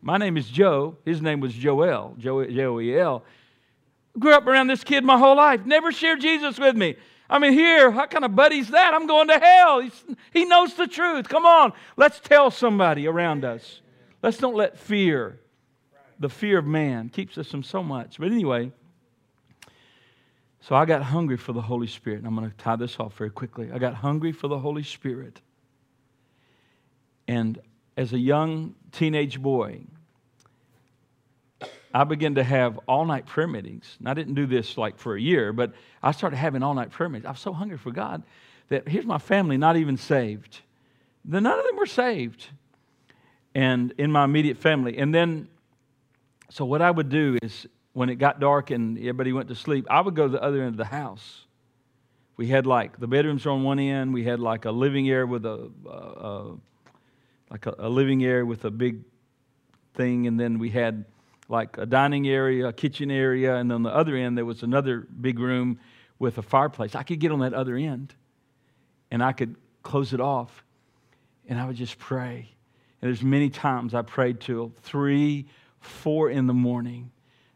My 0.00 0.16
name 0.16 0.36
is 0.36 0.48
Joe. 0.48 0.96
His 1.04 1.20
name 1.20 1.40
was 1.40 1.52
Joel, 1.52 2.14
J 2.18 2.28
O 2.30 2.80
E 2.80 2.96
L. 2.96 3.24
Grew 4.18 4.32
up 4.32 4.46
around 4.46 4.68
this 4.68 4.84
kid 4.84 5.04
my 5.04 5.18
whole 5.18 5.36
life. 5.36 5.66
Never 5.66 5.90
shared 5.90 6.20
Jesus 6.20 6.58
with 6.58 6.76
me. 6.76 6.94
I 7.28 7.40
mean, 7.40 7.52
here, 7.52 7.90
what 7.90 8.10
kind 8.10 8.24
of 8.24 8.36
buddy's 8.36 8.68
that? 8.68 8.94
I'm 8.94 9.08
going 9.08 9.26
to 9.28 9.38
hell. 9.38 9.80
He's, 9.80 10.04
he 10.32 10.44
knows 10.44 10.74
the 10.74 10.86
truth. 10.86 11.28
Come 11.28 11.44
on, 11.44 11.72
let's 11.96 12.20
tell 12.20 12.52
somebody 12.52 13.08
around 13.08 13.44
us. 13.44 13.80
Let's 14.26 14.38
don't 14.38 14.56
let 14.56 14.76
fear, 14.76 15.38
the 16.18 16.28
fear 16.28 16.58
of 16.58 16.66
man, 16.66 17.10
keeps 17.10 17.38
us 17.38 17.48
from 17.48 17.62
so 17.62 17.80
much. 17.80 18.18
But 18.18 18.32
anyway, 18.32 18.72
so 20.60 20.74
I 20.74 20.84
got 20.84 21.00
hungry 21.00 21.36
for 21.36 21.52
the 21.52 21.62
Holy 21.62 21.86
Spirit. 21.86 22.18
And 22.18 22.26
I'm 22.26 22.34
going 22.34 22.50
to 22.50 22.56
tie 22.56 22.74
this 22.74 22.98
off 22.98 23.16
very 23.16 23.30
quickly. 23.30 23.70
I 23.72 23.78
got 23.78 23.94
hungry 23.94 24.32
for 24.32 24.48
the 24.48 24.58
Holy 24.58 24.82
Spirit. 24.82 25.40
And 27.28 27.60
as 27.96 28.12
a 28.12 28.18
young 28.18 28.74
teenage 28.90 29.40
boy, 29.40 29.82
I 31.94 32.02
began 32.02 32.34
to 32.34 32.42
have 32.42 32.80
all 32.88 33.04
night 33.04 33.26
prayer 33.26 33.46
meetings. 33.46 33.94
And 34.00 34.08
I 34.08 34.14
didn't 34.14 34.34
do 34.34 34.46
this 34.46 34.76
like 34.76 34.98
for 34.98 35.14
a 35.14 35.20
year, 35.20 35.52
but 35.52 35.72
I 36.02 36.10
started 36.10 36.34
having 36.34 36.64
all 36.64 36.74
night 36.74 36.90
prayer 36.90 37.08
meetings. 37.08 37.26
I 37.26 37.30
was 37.30 37.38
so 37.38 37.52
hungry 37.52 37.78
for 37.78 37.92
God 37.92 38.24
that 38.70 38.88
here's 38.88 39.06
my 39.06 39.18
family 39.18 39.56
not 39.56 39.76
even 39.76 39.96
saved. 39.96 40.62
None 41.24 41.46
of 41.46 41.64
them 41.64 41.76
were 41.76 41.86
saved. 41.86 42.48
And 43.56 43.94
in 43.96 44.12
my 44.12 44.24
immediate 44.24 44.58
family. 44.58 44.98
And 44.98 45.14
then, 45.14 45.48
so 46.50 46.66
what 46.66 46.82
I 46.82 46.90
would 46.90 47.08
do 47.08 47.38
is 47.42 47.66
when 47.94 48.10
it 48.10 48.16
got 48.16 48.38
dark 48.38 48.70
and 48.70 48.98
everybody 48.98 49.32
went 49.32 49.48
to 49.48 49.54
sleep, 49.54 49.86
I 49.88 50.02
would 50.02 50.14
go 50.14 50.24
to 50.26 50.28
the 50.28 50.42
other 50.42 50.60
end 50.60 50.74
of 50.74 50.76
the 50.76 50.84
house. 50.84 51.46
We 52.36 52.48
had 52.48 52.66
like 52.66 53.00
the 53.00 53.06
bedrooms 53.06 53.46
on 53.46 53.62
one 53.62 53.78
end, 53.78 54.12
we 54.12 54.24
had 54.24 54.40
like 54.40 54.66
a 54.66 54.70
living 54.70 55.08
area 55.08 55.26
with 55.26 55.46
a, 55.46 55.70
uh, 55.88 56.50
like 57.50 57.64
a, 57.64 57.74
a 57.78 57.88
living 57.88 58.22
area 58.22 58.44
with 58.44 58.66
a 58.66 58.70
big 58.70 58.98
thing, 59.94 60.26
and 60.26 60.38
then 60.38 60.58
we 60.58 60.68
had 60.68 61.06
like 61.48 61.78
a 61.78 61.86
dining 61.86 62.28
area, 62.28 62.68
a 62.68 62.74
kitchen 62.74 63.10
area, 63.10 63.56
and 63.56 63.72
on 63.72 63.82
the 63.82 63.88
other 63.88 64.16
end 64.16 64.36
there 64.36 64.44
was 64.44 64.64
another 64.64 65.06
big 65.22 65.38
room 65.38 65.80
with 66.18 66.36
a 66.36 66.42
fireplace. 66.42 66.94
I 66.94 67.04
could 67.04 67.20
get 67.20 67.32
on 67.32 67.38
that 67.38 67.54
other 67.54 67.76
end 67.76 68.14
and 69.10 69.24
I 69.24 69.32
could 69.32 69.56
close 69.82 70.12
it 70.12 70.20
off 70.20 70.62
and 71.48 71.58
I 71.58 71.66
would 71.66 71.76
just 71.76 71.98
pray. 71.98 72.55
And 73.00 73.08
there's 73.08 73.22
many 73.22 73.50
times 73.50 73.94
I 73.94 74.02
prayed 74.02 74.40
till 74.40 74.72
three, 74.82 75.46
four 75.80 76.30
in 76.30 76.46
the 76.46 76.54
morning, 76.54 77.10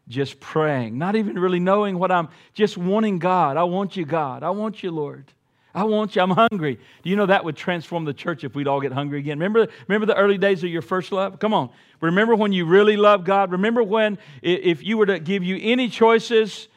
just 0.07 0.39
praying, 0.39 0.97
not 0.97 1.15
even 1.15 1.37
really 1.37 1.59
knowing 1.59 1.97
what 1.97 2.11
I'm, 2.11 2.29
just 2.53 2.77
wanting 2.77 3.19
God. 3.19 3.57
I 3.57 3.63
want 3.63 3.95
you, 3.95 4.05
God. 4.05 4.43
I 4.43 4.51
want 4.51 4.83
you, 4.83 4.91
Lord. 4.91 5.25
I 5.73 5.85
want 5.85 6.15
you. 6.15 6.21
I'm 6.21 6.31
hungry. 6.31 6.75
Do 6.75 7.09
you 7.09 7.15
know 7.15 7.27
that 7.27 7.45
would 7.45 7.55
transform 7.55 8.03
the 8.03 8.13
church 8.13 8.43
if 8.43 8.55
we'd 8.55 8.67
all 8.67 8.81
get 8.81 8.91
hungry 8.91 9.19
again? 9.19 9.39
Remember, 9.39 9.67
remember 9.87 10.05
the 10.05 10.17
early 10.17 10.37
days 10.37 10.63
of 10.63 10.69
your 10.69 10.81
first 10.81 11.11
love? 11.11 11.39
Come 11.39 11.53
on. 11.53 11.69
Remember 12.01 12.35
when 12.35 12.51
you 12.51 12.65
really 12.65 12.97
loved 12.97 13.25
God? 13.25 13.51
Remember 13.51 13.81
when, 13.81 14.17
if 14.41 14.83
you 14.83 14.97
were 14.97 15.05
to 15.05 15.19
give 15.19 15.43
you 15.43 15.57
any 15.61 15.87
choices 15.87 16.67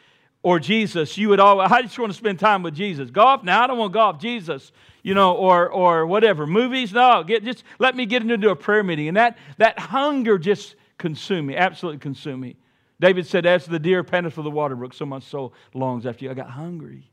or 0.42 0.61
Jesus, 0.61 1.18
you 1.18 1.31
would 1.31 1.40
all, 1.40 1.61
I 1.61 1.83
just 1.83 1.98
want 1.98 2.12
to 2.12 2.16
spend 2.16 2.38
time 2.38 2.62
with 2.62 2.74
Jesus. 2.74 3.11
Golf? 3.11 3.42
Now 3.42 3.64
I 3.64 3.66
don't 3.66 3.79
want 3.79 3.92
golf. 3.92 4.20
Jesus. 4.20 4.70
You 5.05 5.14
know, 5.14 5.37
or, 5.37 5.69
or 5.69 6.07
whatever. 6.07 6.47
Movies? 6.47 6.93
No. 6.93 7.23
Get, 7.23 7.45
just 7.45 7.62
let 7.79 7.95
me 7.95 8.07
get 8.07 8.23
into 8.23 8.51
a 8.51 8.57
prayer 8.57 8.83
meeting. 8.83 9.07
And 9.07 9.17
that, 9.17 9.38
that 9.59 9.79
hunger 9.79 10.38
just 10.38 10.75
consumed 10.99 11.47
me, 11.47 11.57
absolutely 11.57 12.01
consumed 12.01 12.40
me. 12.40 12.57
David 13.01 13.27
said, 13.27 13.47
As 13.47 13.67
the 13.67 13.79
deer 13.79 14.03
panteth 14.03 14.33
for 14.33 14.43
the 14.43 14.51
water 14.51 14.75
brook, 14.75 14.95
so 14.95 15.05
my 15.05 15.19
soul 15.19 15.53
longs 15.75 16.07
after 16.07 16.25
you. 16.25 16.31
I 16.31 16.35
got 16.35 16.51
hungry. 16.51 17.11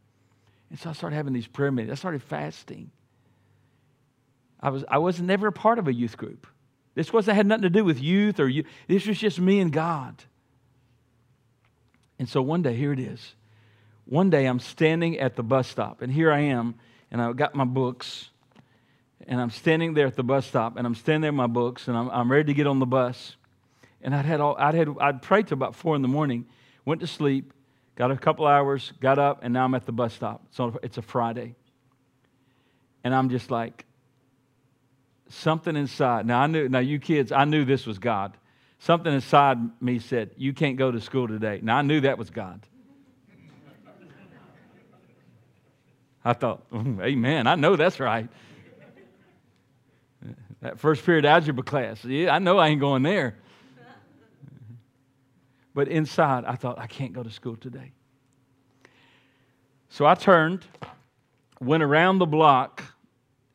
And 0.70 0.80
so 0.80 0.90
I 0.90 0.94
started 0.94 1.18
having 1.18 1.34
these 1.34 1.48
prayer 1.48 1.72
meetings. 1.72 1.92
I 1.92 2.00
started 2.00 2.24
fasting. 2.24 2.92
I 4.62 4.70
was, 4.70 4.86
I 4.88 5.00
was 5.00 5.20
never 5.20 5.48
a 5.48 5.52
part 5.52 5.78
of 5.78 5.88
a 5.88 5.94
youth 5.94 6.16
group. 6.16 6.48
This 6.96 7.12
wasn't 7.12 7.36
had 7.36 7.46
nothing 7.46 7.64
to 7.64 7.70
do 7.70 7.84
with 7.84 8.02
youth 8.02 8.40
or 8.40 8.48
you. 8.48 8.64
This 8.88 9.06
was 9.06 9.18
just 9.18 9.40
me 9.40 9.60
and 9.60 9.72
God. 9.72 10.24
And 12.20 12.30
so 12.30 12.42
one 12.42 12.62
day, 12.62 12.76
here 12.76 12.94
it 12.94 13.00
is. 13.00 13.36
One 14.06 14.30
day 14.30 14.46
I'm 14.46 14.60
standing 14.60 15.20
at 15.20 15.36
the 15.36 15.44
bus 15.44 15.68
stop, 15.68 16.02
and 16.02 16.12
here 16.12 16.32
I 16.32 16.40
am, 16.40 16.76
and 17.12 17.22
I've 17.22 17.36
got 17.36 17.54
my 17.54 17.66
books, 17.66 18.30
and 19.28 19.40
I'm 19.40 19.52
standing 19.52 19.94
there 19.94 20.08
at 20.08 20.16
the 20.16 20.24
bus 20.24 20.46
stop, 20.48 20.78
and 20.78 20.88
I'm 20.88 20.96
standing 20.96 21.22
there 21.22 21.32
with 21.32 21.38
my 21.38 21.48
books, 21.48 21.88
and 21.88 21.98
I'm, 21.98 22.10
I'm 22.10 22.32
ready 22.32 22.46
to 22.46 22.54
get 22.54 22.68
on 22.68 22.80
the 22.80 22.86
bus. 22.86 23.36
And 24.02 24.16
I'd 24.16 24.26
had 24.26 24.42
all, 24.42 24.56
I'd 24.58 24.74
had 24.74 24.90
I'd 25.00 25.22
prayed 25.22 25.48
till 25.48 25.56
about 25.56 25.76
four 25.76 25.96
in 25.96 26.02
the 26.02 26.08
morning, 26.08 26.48
went 26.86 27.02
to 27.02 27.08
sleep, 27.08 27.54
Got 27.96 28.12
a 28.12 28.18
couple 28.18 28.48
hours, 28.48 28.94
got 29.00 29.20
up, 29.20 29.42
and 29.44 29.54
now 29.54 29.66
I'm 29.66 29.76
at 29.76 29.86
the 29.86 29.92
bus 29.92 30.14
stop. 30.14 30.42
So 30.52 30.80
it's 30.82 30.98
a 30.98 31.02
Friday. 31.02 31.56
And 33.04 33.14
I'm 33.14 33.30
just 33.30 33.52
like, 33.52 33.86
something 35.30 35.76
inside. 35.76 36.26
Now 36.26 36.42
I 36.42 36.48
knew, 36.48 36.70
now 36.70 36.80
you 36.80 37.00
kids, 37.00 37.32
I 37.32 37.46
knew 37.46 37.66
this 37.66 37.86
was 37.86 38.00
God. 38.00 38.38
Something 38.80 39.14
inside 39.14 39.58
me 39.82 40.00
said, 40.00 40.32
You 40.38 40.54
can't 40.54 40.78
go 40.78 40.92
to 40.92 41.00
school 41.00 41.28
today. 41.28 41.60
Now 41.62 41.78
I 41.78 41.82
knew 41.84 42.02
that 42.02 42.18
was 42.18 42.30
God. 42.30 42.66
I 46.24 46.34
thought, 46.34 46.70
mm, 46.72 47.04
Amen, 47.04 47.48
I 47.48 47.56
know 47.56 47.76
that's 47.76 48.00
right. 48.00 48.30
That 50.62 50.80
first 50.80 51.04
period 51.04 51.26
algebra 51.26 51.64
class, 51.64 52.06
yeah, 52.06 52.36
I 52.36 52.40
know 52.40 52.60
I 52.60 52.68
ain't 52.68 52.80
going 52.80 53.02
there. 53.02 53.36
But 55.74 55.88
inside, 55.88 56.46
I 56.46 56.56
thought, 56.56 56.78
I 56.78 56.88
can't 56.88 57.14
go 57.14 57.24
to 57.24 57.32
school 57.32 57.56
today. 57.56 57.94
So 59.90 60.06
I 60.06 60.16
turned, 60.16 60.66
went 61.60 61.82
around 61.82 62.20
the 62.20 62.26
block, 62.26 62.84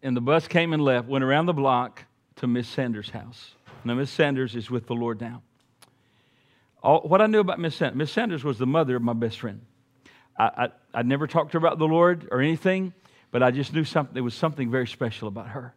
and 0.02 0.16
the 0.16 0.20
bus 0.20 0.48
came 0.48 0.72
and 0.72 0.82
left, 0.82 1.08
went 1.08 1.24
around 1.24 1.46
the 1.46 1.52
block 1.52 2.04
to 2.36 2.46
Miss 2.46 2.68
Sanders' 2.68 3.10
house. 3.10 3.54
Now, 3.84 3.94
Miss 3.94 4.10
Sanders 4.10 4.56
is 4.56 4.70
with 4.70 4.86
the 4.86 4.94
Lord 4.94 5.20
now. 5.20 5.42
All, 6.82 7.00
what 7.00 7.20
I 7.20 7.26
knew 7.26 7.40
about 7.40 7.58
Miss 7.58 7.76
Sanders, 7.76 7.96
Miss 7.96 8.12
Sanders 8.12 8.44
was 8.44 8.58
the 8.58 8.66
mother 8.66 8.96
of 8.96 9.02
my 9.02 9.12
best 9.12 9.40
friend. 9.40 9.60
I, 10.38 10.68
I, 10.92 10.98
would 10.98 11.06
never 11.06 11.26
talked 11.26 11.52
to 11.52 11.60
her 11.60 11.66
about 11.66 11.78
the 11.78 11.86
Lord 11.86 12.28
or 12.30 12.40
anything, 12.40 12.92
but 13.30 13.42
I 13.42 13.50
just 13.50 13.72
knew 13.72 13.84
something, 13.84 14.14
there 14.14 14.22
was 14.22 14.34
something 14.34 14.70
very 14.70 14.86
special 14.86 15.28
about 15.28 15.48
her. 15.48 15.74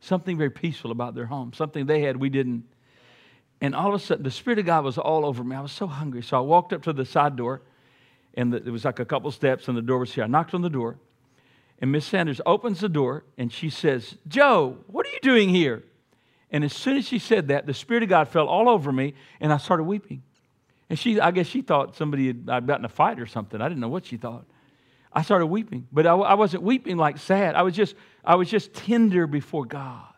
Something 0.00 0.36
very 0.36 0.50
peaceful 0.50 0.90
about 0.90 1.14
their 1.14 1.26
home. 1.26 1.52
Something 1.52 1.86
they 1.86 2.02
had 2.02 2.16
we 2.16 2.28
didn't. 2.28 2.64
And 3.60 3.74
all 3.76 3.94
of 3.94 4.00
a 4.00 4.04
sudden, 4.04 4.24
the 4.24 4.30
Spirit 4.30 4.58
of 4.58 4.66
God 4.66 4.84
was 4.84 4.98
all 4.98 5.24
over 5.24 5.44
me. 5.44 5.54
I 5.54 5.60
was 5.60 5.70
so 5.70 5.86
hungry. 5.86 6.22
So 6.22 6.36
I 6.36 6.40
walked 6.40 6.72
up 6.72 6.82
to 6.82 6.92
the 6.92 7.04
side 7.04 7.36
door, 7.36 7.62
and 8.34 8.52
the, 8.52 8.58
there 8.58 8.72
was 8.72 8.84
like 8.84 8.98
a 8.98 9.04
couple 9.04 9.30
steps, 9.30 9.68
and 9.68 9.76
the 9.76 9.82
door 9.82 9.98
was 9.98 10.12
here. 10.12 10.24
I 10.24 10.26
knocked 10.26 10.54
on 10.54 10.62
the 10.62 10.70
door, 10.70 10.98
and 11.80 11.92
Miss 11.92 12.04
Sanders 12.04 12.40
opens 12.44 12.80
the 12.80 12.88
door, 12.88 13.24
and 13.38 13.52
she 13.52 13.70
says, 13.70 14.16
Joe, 14.26 14.78
what 14.88 15.06
are 15.06 15.10
you 15.10 15.20
doing 15.22 15.48
here? 15.50 15.84
And 16.50 16.64
as 16.64 16.72
soon 16.72 16.96
as 16.96 17.06
she 17.06 17.18
said 17.18 17.48
that, 17.48 17.66
the 17.66 17.74
Spirit 17.74 18.02
of 18.02 18.08
God 18.08 18.28
fell 18.28 18.48
all 18.48 18.68
over 18.68 18.90
me, 18.90 19.14
and 19.40 19.52
I 19.52 19.58
started 19.58 19.84
weeping. 19.84 20.22
And 20.92 20.98
she, 20.98 21.18
I 21.18 21.30
guess 21.30 21.46
she 21.46 21.62
thought 21.62 21.96
somebody 21.96 22.26
had 22.26 22.44
I'd 22.50 22.66
gotten 22.66 22.84
a 22.84 22.88
fight 22.90 23.18
or 23.18 23.24
something. 23.24 23.62
I 23.62 23.66
didn't 23.66 23.80
know 23.80 23.88
what 23.88 24.04
she 24.04 24.18
thought. 24.18 24.44
I 25.10 25.22
started 25.22 25.46
weeping, 25.46 25.88
but 25.90 26.06
I, 26.06 26.12
I 26.12 26.34
wasn't 26.34 26.64
weeping 26.64 26.98
like 26.98 27.16
sad. 27.16 27.54
I 27.54 27.62
was 27.62 27.74
just, 27.74 27.94
I 28.22 28.34
was 28.34 28.50
just 28.50 28.74
tender 28.74 29.26
before 29.26 29.64
God. 29.64 30.12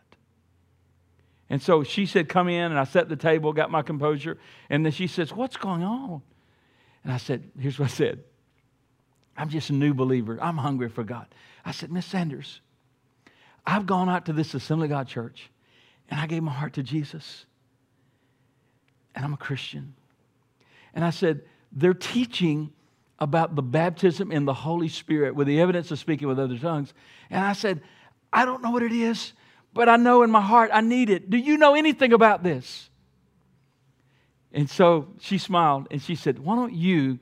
And 1.49 1.61
so 1.61 1.83
she 1.83 2.05
said, 2.05 2.27
Come 2.27 2.49
in. 2.49 2.73
And 2.73 2.77
I 2.77 2.83
set 2.83 3.07
the 3.07 3.15
table, 3.15 3.53
got 3.53 3.71
my 3.71 3.83
composure. 3.83 4.37
And 4.69 4.83
then 4.85 4.91
she 4.91 5.07
says, 5.07 5.31
What's 5.31 5.55
going 5.55 5.81
on? 5.81 6.21
And 7.05 7.13
I 7.13 7.17
said, 7.19 7.49
Here's 7.57 7.79
what 7.79 7.85
I 7.85 7.93
said 7.93 8.25
I'm 9.37 9.47
just 9.47 9.69
a 9.69 9.73
new 9.73 9.93
believer. 9.93 10.37
I'm 10.41 10.57
hungry 10.57 10.89
for 10.89 11.05
God. 11.05 11.27
I 11.63 11.71
said, 11.71 11.89
Miss 11.89 12.05
Sanders, 12.05 12.59
I've 13.65 13.85
gone 13.85 14.09
out 14.09 14.25
to 14.25 14.33
this 14.33 14.53
Assembly 14.53 14.89
God 14.89 15.07
church 15.07 15.49
and 16.09 16.19
I 16.19 16.27
gave 16.27 16.43
my 16.43 16.51
heart 16.51 16.73
to 16.73 16.83
Jesus. 16.83 17.45
And 19.15 19.23
I'm 19.23 19.33
a 19.33 19.37
Christian. 19.37 19.93
And 20.95 21.03
I 21.03 21.09
said, 21.11 21.41
they're 21.71 21.93
teaching 21.93 22.71
about 23.19 23.55
the 23.55 23.61
baptism 23.61 24.31
in 24.31 24.45
the 24.45 24.53
Holy 24.53 24.87
Spirit 24.87 25.35
with 25.35 25.47
the 25.47 25.59
evidence 25.59 25.91
of 25.91 25.99
speaking 25.99 26.27
with 26.27 26.39
other 26.39 26.57
tongues. 26.57 26.93
And 27.29 27.43
I 27.43 27.53
said, 27.53 27.81
I 28.33 28.45
don't 28.45 28.61
know 28.63 28.71
what 28.71 28.83
it 28.83 28.91
is, 28.91 29.33
but 29.73 29.87
I 29.89 29.97
know 29.97 30.23
in 30.23 30.31
my 30.31 30.41
heart 30.41 30.71
I 30.73 30.81
need 30.81 31.09
it. 31.09 31.29
Do 31.29 31.37
you 31.37 31.57
know 31.57 31.75
anything 31.75 32.13
about 32.13 32.43
this? 32.43 32.89
And 34.51 34.69
so 34.69 35.09
she 35.19 35.37
smiled 35.37 35.87
and 35.91 36.01
she 36.01 36.15
said, 36.15 36.39
Why 36.39 36.55
don't 36.55 36.73
you? 36.73 37.19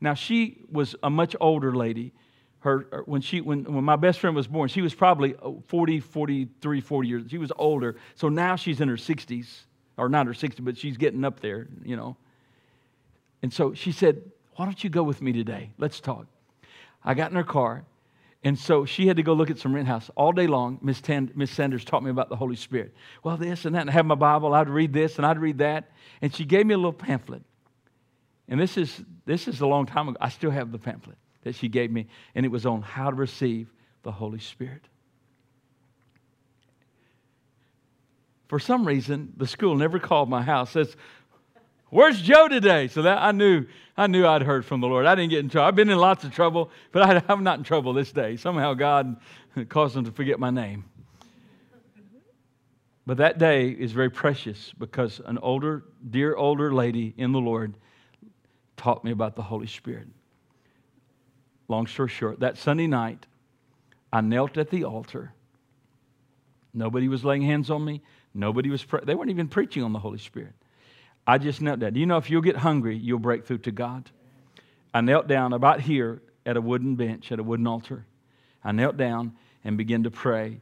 Now, 0.00 0.12
she 0.12 0.58
was 0.70 0.94
a 1.02 1.08
much 1.08 1.34
older 1.40 1.74
lady. 1.74 2.12
Her, 2.58 3.04
when, 3.06 3.22
she, 3.22 3.40
when, 3.40 3.64
when 3.64 3.84
my 3.84 3.96
best 3.96 4.20
friend 4.20 4.36
was 4.36 4.46
born, 4.46 4.68
she 4.68 4.82
was 4.82 4.94
probably 4.94 5.34
40, 5.66 6.00
43, 6.00 6.80
40 6.80 7.08
years. 7.08 7.22
She 7.28 7.38
was 7.38 7.52
older. 7.56 7.96
So 8.14 8.28
now 8.28 8.56
she's 8.56 8.80
in 8.80 8.88
her 8.88 8.96
60s, 8.96 9.46
or 9.96 10.08
not 10.08 10.26
her 10.26 10.32
60s, 10.32 10.62
but 10.62 10.76
she's 10.76 10.96
getting 10.98 11.24
up 11.24 11.40
there, 11.40 11.68
you 11.84 11.96
know. 11.96 12.16
And 13.44 13.52
so 13.52 13.74
she 13.74 13.92
said, 13.92 14.22
Why 14.56 14.64
don't 14.64 14.82
you 14.82 14.88
go 14.88 15.02
with 15.02 15.20
me 15.20 15.30
today? 15.30 15.70
Let's 15.76 16.00
talk. 16.00 16.26
I 17.04 17.12
got 17.12 17.30
in 17.30 17.36
her 17.36 17.44
car. 17.44 17.84
And 18.42 18.58
so 18.58 18.86
she 18.86 19.06
had 19.06 19.18
to 19.18 19.22
go 19.22 19.34
look 19.34 19.50
at 19.50 19.58
some 19.58 19.74
rent 19.74 19.86
house 19.86 20.10
all 20.16 20.32
day 20.32 20.46
long. 20.46 20.78
Miss, 20.80 21.02
Tan- 21.02 21.30
Sanders 21.44 21.84
taught 21.84 22.02
me 22.02 22.10
about 22.10 22.30
the 22.30 22.36
Holy 22.36 22.56
Spirit. 22.56 22.94
Well, 23.22 23.36
this 23.36 23.66
and 23.66 23.74
that, 23.74 23.82
and 23.82 23.90
I 23.90 23.92
have 23.92 24.06
my 24.06 24.14
Bible. 24.14 24.54
I'd 24.54 24.70
read 24.70 24.94
this 24.94 25.18
and 25.18 25.26
I'd 25.26 25.38
read 25.38 25.58
that. 25.58 25.90
And 26.22 26.34
she 26.34 26.46
gave 26.46 26.64
me 26.64 26.72
a 26.72 26.78
little 26.78 26.94
pamphlet. 26.94 27.42
And 28.48 28.58
this 28.58 28.78
is, 28.78 29.02
this 29.26 29.46
is 29.46 29.60
a 29.60 29.66
long 29.66 29.84
time 29.84 30.08
ago. 30.08 30.16
I 30.22 30.30
still 30.30 30.50
have 30.50 30.72
the 30.72 30.78
pamphlet 30.78 31.18
that 31.42 31.54
she 31.54 31.68
gave 31.68 31.90
me, 31.90 32.06
and 32.34 32.46
it 32.46 32.48
was 32.48 32.64
on 32.64 32.80
how 32.80 33.10
to 33.10 33.16
receive 33.16 33.70
the 34.04 34.12
Holy 34.12 34.38
Spirit. 34.38 34.88
For 38.48 38.58
some 38.58 38.86
reason, 38.86 39.34
the 39.36 39.46
school 39.46 39.74
never 39.74 39.98
called 39.98 40.30
my 40.30 40.40
house. 40.40 40.70
Says, 40.70 40.96
Where's 41.94 42.20
Joe 42.20 42.48
today? 42.48 42.88
So 42.88 43.02
that 43.02 43.22
I 43.22 43.30
knew, 43.30 43.66
I 43.96 44.08
knew 44.08 44.26
I'd 44.26 44.42
heard 44.42 44.64
from 44.64 44.80
the 44.80 44.88
Lord. 44.88 45.06
I 45.06 45.14
didn't 45.14 45.30
get 45.30 45.38
in 45.38 45.48
trouble. 45.48 45.68
I've 45.68 45.76
been 45.76 45.90
in 45.90 45.96
lots 45.96 46.24
of 46.24 46.34
trouble, 46.34 46.72
but 46.90 47.02
I, 47.02 47.22
I'm 47.32 47.44
not 47.44 47.58
in 47.58 47.64
trouble 47.64 47.92
this 47.92 48.10
day. 48.10 48.34
Somehow 48.36 48.74
God 48.74 49.16
caused 49.68 49.94
them 49.94 50.04
to 50.04 50.10
forget 50.10 50.40
my 50.40 50.50
name. 50.50 50.86
But 53.06 53.18
that 53.18 53.38
day 53.38 53.68
is 53.68 53.92
very 53.92 54.10
precious 54.10 54.72
because 54.76 55.20
an 55.24 55.38
older, 55.38 55.84
dear 56.10 56.34
older 56.34 56.74
lady 56.74 57.14
in 57.16 57.30
the 57.30 57.38
Lord 57.38 57.76
taught 58.76 59.04
me 59.04 59.12
about 59.12 59.36
the 59.36 59.42
Holy 59.42 59.68
Spirit. 59.68 60.08
Long 61.68 61.86
story 61.86 62.08
short, 62.08 62.40
that 62.40 62.58
Sunday 62.58 62.88
night, 62.88 63.24
I 64.12 64.20
knelt 64.20 64.58
at 64.58 64.68
the 64.68 64.82
altar. 64.82 65.32
Nobody 66.72 67.06
was 67.06 67.24
laying 67.24 67.42
hands 67.42 67.70
on 67.70 67.84
me. 67.84 68.02
Nobody 68.34 68.68
was, 68.68 68.82
pre- 68.82 69.04
they 69.04 69.14
weren't 69.14 69.30
even 69.30 69.46
preaching 69.46 69.84
on 69.84 69.92
the 69.92 70.00
Holy 70.00 70.18
Spirit. 70.18 70.54
I 71.26 71.38
just 71.38 71.60
knelt 71.60 71.80
down. 71.80 71.94
Do 71.94 72.00
you 72.00 72.06
know 72.06 72.18
if 72.18 72.30
you'll 72.30 72.42
get 72.42 72.56
hungry, 72.56 72.96
you'll 72.96 73.18
break 73.18 73.46
through 73.46 73.58
to 73.58 73.70
God? 73.70 74.10
I 74.92 75.00
knelt 75.00 75.26
down 75.26 75.52
about 75.52 75.80
here 75.80 76.22
at 76.46 76.56
a 76.56 76.60
wooden 76.60 76.96
bench, 76.96 77.32
at 77.32 77.38
a 77.38 77.42
wooden 77.42 77.66
altar. 77.66 78.04
I 78.62 78.72
knelt 78.72 78.96
down 78.96 79.32
and 79.64 79.76
began 79.76 80.02
to 80.04 80.10
pray. 80.10 80.60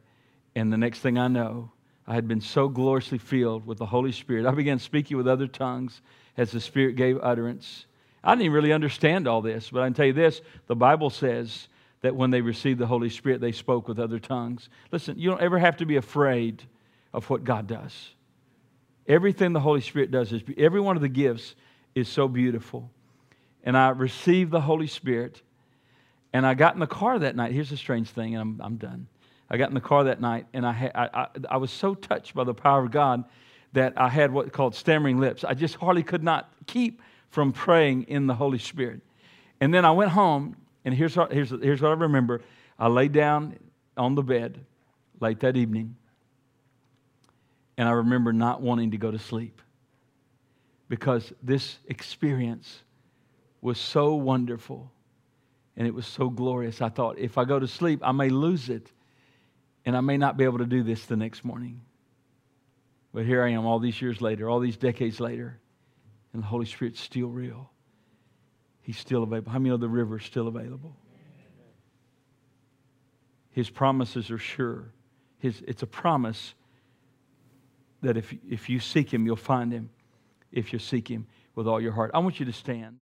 And 0.54 0.72
the 0.72 0.76
next 0.76 1.00
thing 1.00 1.18
I 1.18 1.28
know, 1.28 1.70
I 2.06 2.14
had 2.14 2.28
been 2.28 2.40
so 2.40 2.68
gloriously 2.68 3.18
filled 3.18 3.66
with 3.66 3.78
the 3.78 3.86
Holy 3.86 4.12
Spirit. 4.12 4.46
I 4.46 4.52
began 4.52 4.78
speaking 4.78 5.16
with 5.16 5.28
other 5.28 5.46
tongues 5.46 6.00
as 6.36 6.50
the 6.50 6.60
Spirit 6.60 6.96
gave 6.96 7.18
utterance. 7.22 7.86
I 8.24 8.34
didn't 8.34 8.52
really 8.52 8.72
understand 8.72 9.26
all 9.26 9.42
this, 9.42 9.70
but 9.70 9.82
I 9.82 9.86
can 9.86 9.94
tell 9.94 10.06
you 10.06 10.12
this 10.12 10.40
the 10.66 10.76
Bible 10.76 11.10
says 11.10 11.68
that 12.02 12.14
when 12.14 12.30
they 12.30 12.40
received 12.40 12.78
the 12.78 12.86
Holy 12.86 13.10
Spirit, 13.10 13.40
they 13.40 13.52
spoke 13.52 13.88
with 13.88 13.98
other 13.98 14.18
tongues. 14.18 14.68
Listen, 14.90 15.18
you 15.18 15.30
don't 15.30 15.40
ever 15.40 15.58
have 15.58 15.76
to 15.78 15.86
be 15.86 15.96
afraid 15.96 16.62
of 17.12 17.28
what 17.30 17.44
God 17.44 17.66
does. 17.66 18.10
Everything 19.08 19.52
the 19.52 19.60
Holy 19.60 19.80
Spirit 19.80 20.10
does 20.10 20.32
is 20.32 20.42
every 20.56 20.80
one 20.80 20.96
of 20.96 21.02
the 21.02 21.08
gifts 21.08 21.54
is 21.94 22.08
so 22.08 22.28
beautiful. 22.28 22.90
And 23.64 23.76
I 23.76 23.90
received 23.90 24.50
the 24.50 24.60
Holy 24.60 24.86
Spirit, 24.86 25.42
and 26.32 26.46
I 26.46 26.54
got 26.54 26.74
in 26.74 26.80
the 26.80 26.86
car 26.86 27.18
that 27.18 27.36
night. 27.36 27.52
Here's 27.52 27.72
a 27.72 27.76
strange 27.76 28.08
thing, 28.08 28.34
and 28.34 28.40
I'm, 28.40 28.60
I'm 28.62 28.76
done. 28.76 29.06
I 29.50 29.56
got 29.56 29.68
in 29.68 29.74
the 29.74 29.80
car 29.80 30.04
that 30.04 30.20
night, 30.20 30.46
and 30.52 30.66
I, 30.66 30.72
had, 30.72 30.92
I, 30.94 31.08
I, 31.12 31.26
I 31.50 31.56
was 31.58 31.70
so 31.70 31.94
touched 31.94 32.34
by 32.34 32.44
the 32.44 32.54
power 32.54 32.82
of 32.84 32.90
God 32.90 33.24
that 33.72 33.92
I 33.96 34.08
had 34.08 34.32
what 34.32 34.52
called 34.52 34.74
stammering 34.74 35.18
lips. 35.18 35.44
I 35.44 35.54
just 35.54 35.76
hardly 35.76 36.02
could 36.02 36.22
not 36.22 36.52
keep 36.66 37.02
from 37.30 37.52
praying 37.52 38.04
in 38.04 38.26
the 38.26 38.34
Holy 38.34 38.58
Spirit. 38.58 39.00
And 39.60 39.72
then 39.72 39.84
I 39.84 39.90
went 39.90 40.10
home, 40.10 40.56
and 40.84 40.94
here's 40.94 41.14
here's, 41.30 41.50
here's 41.50 41.82
what 41.82 41.88
I 41.88 41.94
remember. 41.94 42.42
I 42.78 42.88
laid 42.88 43.12
down 43.12 43.58
on 43.96 44.14
the 44.14 44.22
bed 44.22 44.58
late 45.20 45.40
that 45.40 45.56
evening, 45.56 45.96
and 47.76 47.88
I 47.88 47.92
remember 47.92 48.32
not 48.32 48.60
wanting 48.60 48.90
to 48.92 48.98
go 48.98 49.10
to 49.10 49.18
sleep 49.18 49.60
because 50.88 51.32
this 51.42 51.78
experience 51.86 52.82
was 53.60 53.78
so 53.78 54.14
wonderful 54.14 54.92
and 55.76 55.86
it 55.86 55.94
was 55.94 56.06
so 56.06 56.28
glorious. 56.28 56.82
I 56.82 56.90
thought, 56.90 57.18
if 57.18 57.38
I 57.38 57.44
go 57.44 57.58
to 57.58 57.66
sleep, 57.66 58.00
I 58.02 58.12
may 58.12 58.28
lose 58.28 58.68
it 58.68 58.90
and 59.86 59.96
I 59.96 60.00
may 60.00 60.16
not 60.16 60.36
be 60.36 60.44
able 60.44 60.58
to 60.58 60.66
do 60.66 60.82
this 60.82 61.06
the 61.06 61.16
next 61.16 61.44
morning. 61.44 61.80
But 63.14 63.24
here 63.24 63.42
I 63.42 63.50
am 63.50 63.66
all 63.66 63.78
these 63.78 64.00
years 64.00 64.20
later, 64.20 64.48
all 64.48 64.60
these 64.60 64.76
decades 64.76 65.20
later, 65.20 65.58
and 66.32 66.42
the 66.42 66.46
Holy 66.46 66.66
Spirit's 66.66 67.00
still 67.00 67.28
real. 67.28 67.70
He's 68.80 68.98
still 68.98 69.22
available. 69.22 69.52
How 69.52 69.58
many 69.58 69.70
know 69.70 69.76
the 69.76 69.88
river 69.88 70.18
is 70.18 70.24
still 70.24 70.48
available? 70.48 70.96
His 73.50 73.68
promises 73.70 74.30
are 74.30 74.38
sure. 74.38 74.92
His, 75.38 75.62
it's 75.66 75.82
a 75.82 75.86
promise 75.86 76.54
that 78.02 78.16
if, 78.16 78.34
if 78.48 78.68
you 78.68 78.80
seek 78.80 79.12
him, 79.12 79.26
you'll 79.26 79.36
find 79.36 79.72
him 79.72 79.90
if 80.50 80.72
you 80.72 80.78
seek 80.78 81.08
him 81.08 81.26
with 81.54 81.66
all 81.66 81.80
your 81.80 81.92
heart. 81.92 82.10
I 82.14 82.18
want 82.18 82.38
you 82.38 82.46
to 82.46 82.52
stand. 82.52 82.98